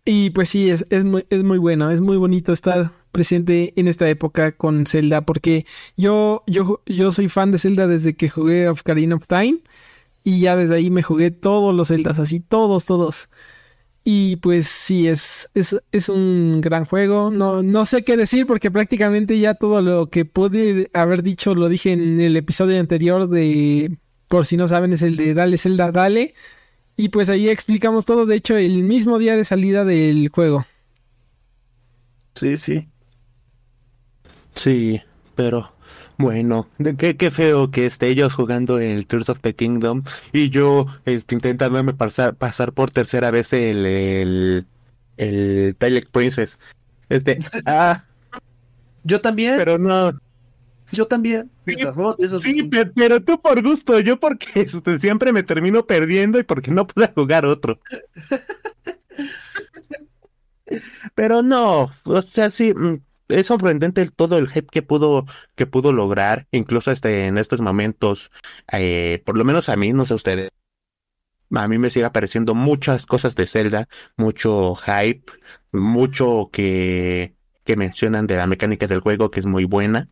[0.05, 3.89] Y pues sí, es, es, muy, es muy bueno, es muy bonito estar presente en
[3.89, 5.65] esta época con Zelda, porque
[5.97, 9.61] yo, yo, yo soy fan de Zelda desde que jugué Ocarina of Time,
[10.23, 13.31] y ya desde ahí me jugué todos los Zeldas, así, todos, todos.
[14.07, 17.31] Y pues sí, es, es, es, un gran juego.
[17.31, 21.71] No, no sé qué decir porque prácticamente ya todo lo que pude haber dicho lo
[21.71, 23.97] dije en el episodio anterior de,
[24.29, 26.35] por si no saben, es el de Dale Zelda Dale.
[26.97, 30.67] Y pues ahí explicamos todo, de hecho, el mismo día de salida del juego.
[32.35, 32.89] Sí, sí.
[34.55, 35.01] Sí,
[35.35, 35.74] pero
[36.19, 36.69] bueno,
[36.99, 41.35] qué, qué feo que esté ellos jugando el Tears of the Kingdom y yo este,
[41.35, 44.67] intentándome pasar, pasar por tercera vez el, el,
[45.17, 46.59] el Twilight Princess.
[47.09, 48.05] Este, ah.
[49.05, 49.57] Yo también.
[49.57, 50.13] Pero no.
[50.93, 51.51] Yo también.
[52.39, 56.87] Sí, pero, tú por gusto, yo porque este, siempre me termino perdiendo y porque no
[56.87, 57.81] puedo jugar otro.
[61.15, 65.93] pero no, o sea, sí, mm, es sorprendente todo el hype que pudo, que pudo
[65.93, 68.31] lograr, incluso este, en estos momentos,
[68.73, 70.51] eh, por lo menos a mí, no sé ustedes,
[71.51, 75.25] a mí me sigue apareciendo muchas cosas de Zelda, mucho hype,
[75.73, 80.09] mucho que, que mencionan de la mecánica del juego, que es muy buena,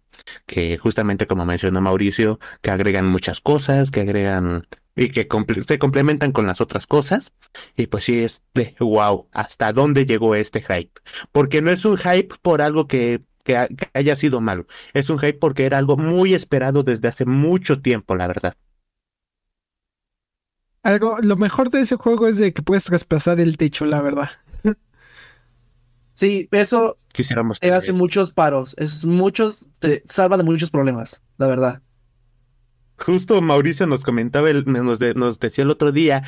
[0.46, 5.26] que justamente como mencionó Mauricio, que agregan muchas cosas, que agregan y que
[5.66, 7.32] se complementan con las otras cosas.
[7.76, 11.00] Y pues sí es de wow, ¿hasta dónde llegó este hype?
[11.32, 15.38] Porque no es un hype por algo que, que, haya sido malo, es un hype
[15.38, 18.54] porque era algo muy esperado desde hace mucho tiempo, la verdad.
[20.82, 24.30] Algo, lo mejor de ese juego es de que puedes traspasar el techo, la verdad.
[26.14, 31.82] Sí, eso Quisiéramos hace muchos paros, es muchos, te salva de muchos problemas, la verdad.
[33.04, 36.22] Justo Mauricio nos comentaba, nos, nos decía el otro día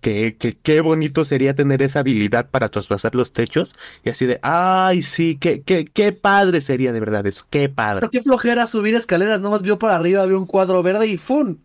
[0.00, 3.74] que, qué bonito sería tener esa habilidad para traspasar los techos
[4.04, 8.00] y así de, ay, sí, qué, qué, qué padre sería de verdad eso, qué padre.
[8.00, 11.56] Pero qué flojera subir escaleras, nomás vio para arriba, vio un cuadro verde y ¡fum!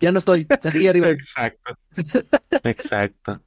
[0.00, 1.08] Ya no estoy, aquí arriba.
[1.10, 1.76] Exacto.
[2.62, 3.40] Exacto.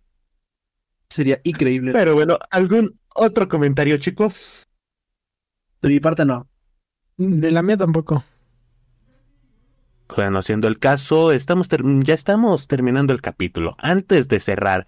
[1.10, 1.94] Sería increíble.
[1.94, 4.64] Pero bueno, ¿algún otro comentario, chicos?
[5.82, 6.48] De mi parte no.
[7.18, 8.24] De la mía tampoco.
[10.08, 11.68] Bueno, siendo el caso, estamos
[12.04, 13.76] ya estamos terminando el capítulo.
[13.80, 14.88] Antes de cerrar,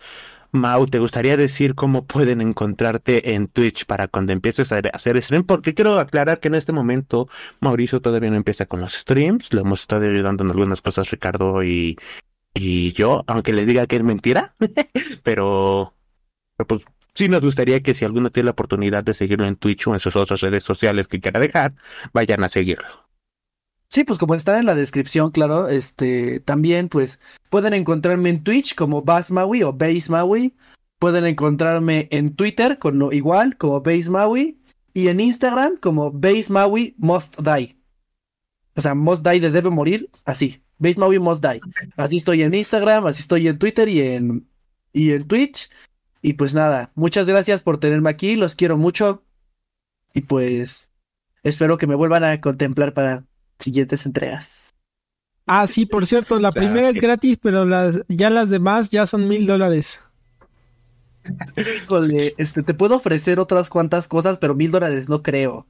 [0.51, 5.43] Mau, ¿te gustaría decir cómo pueden encontrarte en Twitch para cuando empieces a hacer stream?
[5.43, 7.27] Porque quiero aclarar que en este momento
[7.59, 9.53] Mauricio todavía no empieza con los streams.
[9.53, 11.97] Lo hemos estado ayudando en algunas cosas Ricardo y,
[12.53, 14.55] y yo, aunque les diga que es mentira.
[15.23, 15.93] pero,
[16.57, 16.81] pero pues
[17.15, 19.99] sí nos gustaría que si alguno tiene la oportunidad de seguirlo en Twitch o en
[19.99, 21.73] sus otras redes sociales que quiera dejar,
[22.13, 23.06] vayan a seguirlo.
[23.89, 27.19] Sí, pues como está en la descripción, claro, este, también pues
[27.49, 30.09] pueden encontrarme en Twitch como Basmaui o Base
[30.99, 34.09] pueden encontrarme en Twitter con igual como Base
[34.93, 36.51] y en Instagram como Base
[36.97, 37.77] Must Die.
[38.75, 40.61] O sea, Must Die de debe morir, así.
[40.79, 41.61] Base Must Die.
[41.95, 44.47] Así estoy en Instagram, así estoy en Twitter y en
[44.91, 45.69] y en Twitch.
[46.21, 49.23] Y pues nada, muchas gracias por tenerme aquí, los quiero mucho.
[50.13, 50.89] Y pues
[51.43, 53.23] espero que me vuelvan a contemplar para
[53.59, 54.73] siguientes entregas.
[55.45, 59.27] Ah, sí, por cierto, la primera es gratis, pero las, ya las demás ya son
[59.27, 59.99] mil dólares.
[61.57, 65.65] Híjole, este, te puedo ofrecer otras cuantas cosas, pero mil dólares no creo.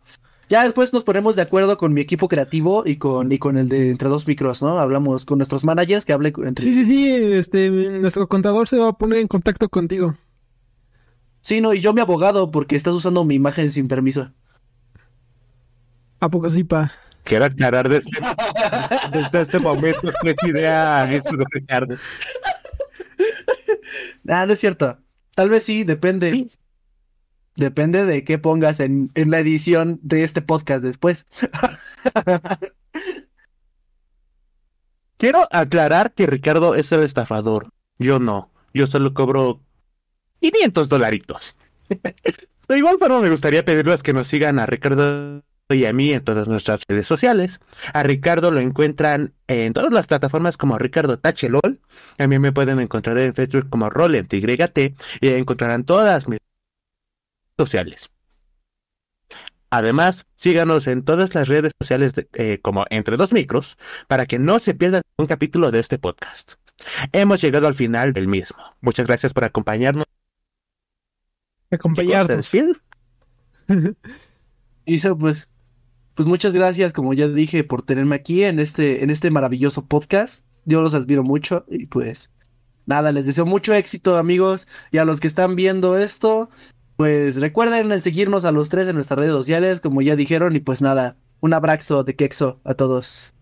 [0.50, 3.68] Ya después nos ponemos de acuerdo con mi equipo creativo y con, y con el
[3.68, 4.80] de entre dos micros, ¿no?
[4.80, 6.64] Hablamos con nuestros managers que hable entre...
[6.64, 10.16] Sí, sí, sí, este, nuestro contador se va a poner en contacto contigo.
[11.42, 14.32] Sí, no, y yo mi abogado, porque estás usando mi imagen sin permiso.
[16.20, 16.92] ¿A poco sí, pa?
[17.28, 18.10] Quiero aclarar desde,
[19.12, 21.96] desde este momento que es idea eso, Ricardo.
[24.28, 24.98] Ah, no es cierto.
[25.36, 26.48] Tal vez sí, depende.
[27.56, 31.26] Depende de qué pongas en, en la edición de este podcast después.
[35.18, 37.72] Quiero aclarar que Ricardo es el estafador.
[37.98, 38.52] Yo no.
[38.74, 39.62] Yo solo cobro
[40.40, 41.56] 500 dolaritos.
[42.68, 46.24] De igual forma me gustaría pedirles que nos sigan a Ricardo y a mí en
[46.24, 47.60] todas nuestras redes sociales.
[47.94, 51.82] A Ricardo lo encuentran en todas las plataformas como Ricardo Tachelol.
[52.18, 58.10] A mí me pueden encontrar en Facebook como RolentYT y encontrarán todas mis redes sociales.
[59.70, 63.78] Además, síganos en todas las redes sociales eh, como Entre Dos Micros
[64.08, 66.54] para que no se pierdan un capítulo de este podcast.
[67.12, 68.58] Hemos llegado al final del mismo.
[68.80, 70.06] Muchas gracias por acompañarnos.
[71.70, 72.54] Acompañarnos.
[74.86, 75.50] Y eso pues
[76.18, 80.44] pues muchas gracias, como ya dije, por tenerme aquí en este, en este maravilloso podcast.
[80.66, 82.32] Yo los admiro mucho y pues
[82.88, 86.50] nada, les deseo mucho éxito amigos y a los que están viendo esto,
[86.96, 90.82] pues recuerden seguirnos a los tres en nuestras redes sociales, como ya dijeron, y pues
[90.82, 93.36] nada, un abrazo de quexo a todos.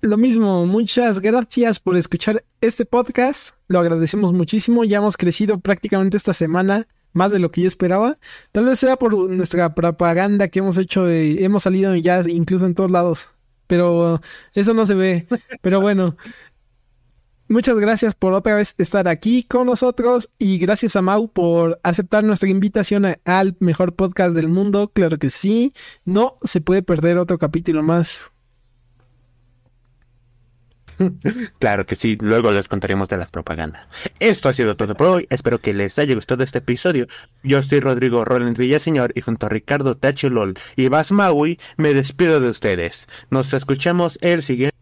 [0.00, 3.50] lo mismo, muchas gracias por escuchar este podcast.
[3.68, 4.84] Lo agradecemos muchísimo.
[4.84, 8.18] Ya hemos crecido prácticamente esta semana más de lo que yo esperaba.
[8.52, 12.90] Tal vez sea por nuestra propaganda que hemos hecho, hemos salido ya incluso en todos
[12.90, 13.28] lados.
[13.66, 14.20] Pero
[14.54, 15.26] eso no se ve.
[15.62, 16.16] Pero bueno,
[17.48, 22.24] muchas gracias por otra vez estar aquí con nosotros y gracias a Mau por aceptar
[22.24, 24.90] nuestra invitación al mejor podcast del mundo.
[24.92, 25.72] Claro que sí,
[26.04, 28.29] no se puede perder otro capítulo más.
[31.58, 33.86] Claro que sí, luego les contaremos de las propagandas.
[34.18, 37.06] Esto ha sido todo por hoy, espero que les haya gustado este episodio.
[37.42, 42.40] Yo soy Rodrigo Roland Villaseñor y junto a Ricardo Tachelol y Bas Maui me despido
[42.40, 43.08] de ustedes.
[43.30, 44.76] Nos escuchamos el siguiente...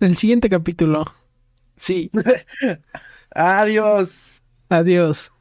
[0.00, 1.14] El siguiente capítulo.
[1.74, 2.10] Sí.
[3.30, 4.42] Adiós.
[4.68, 5.32] Adiós.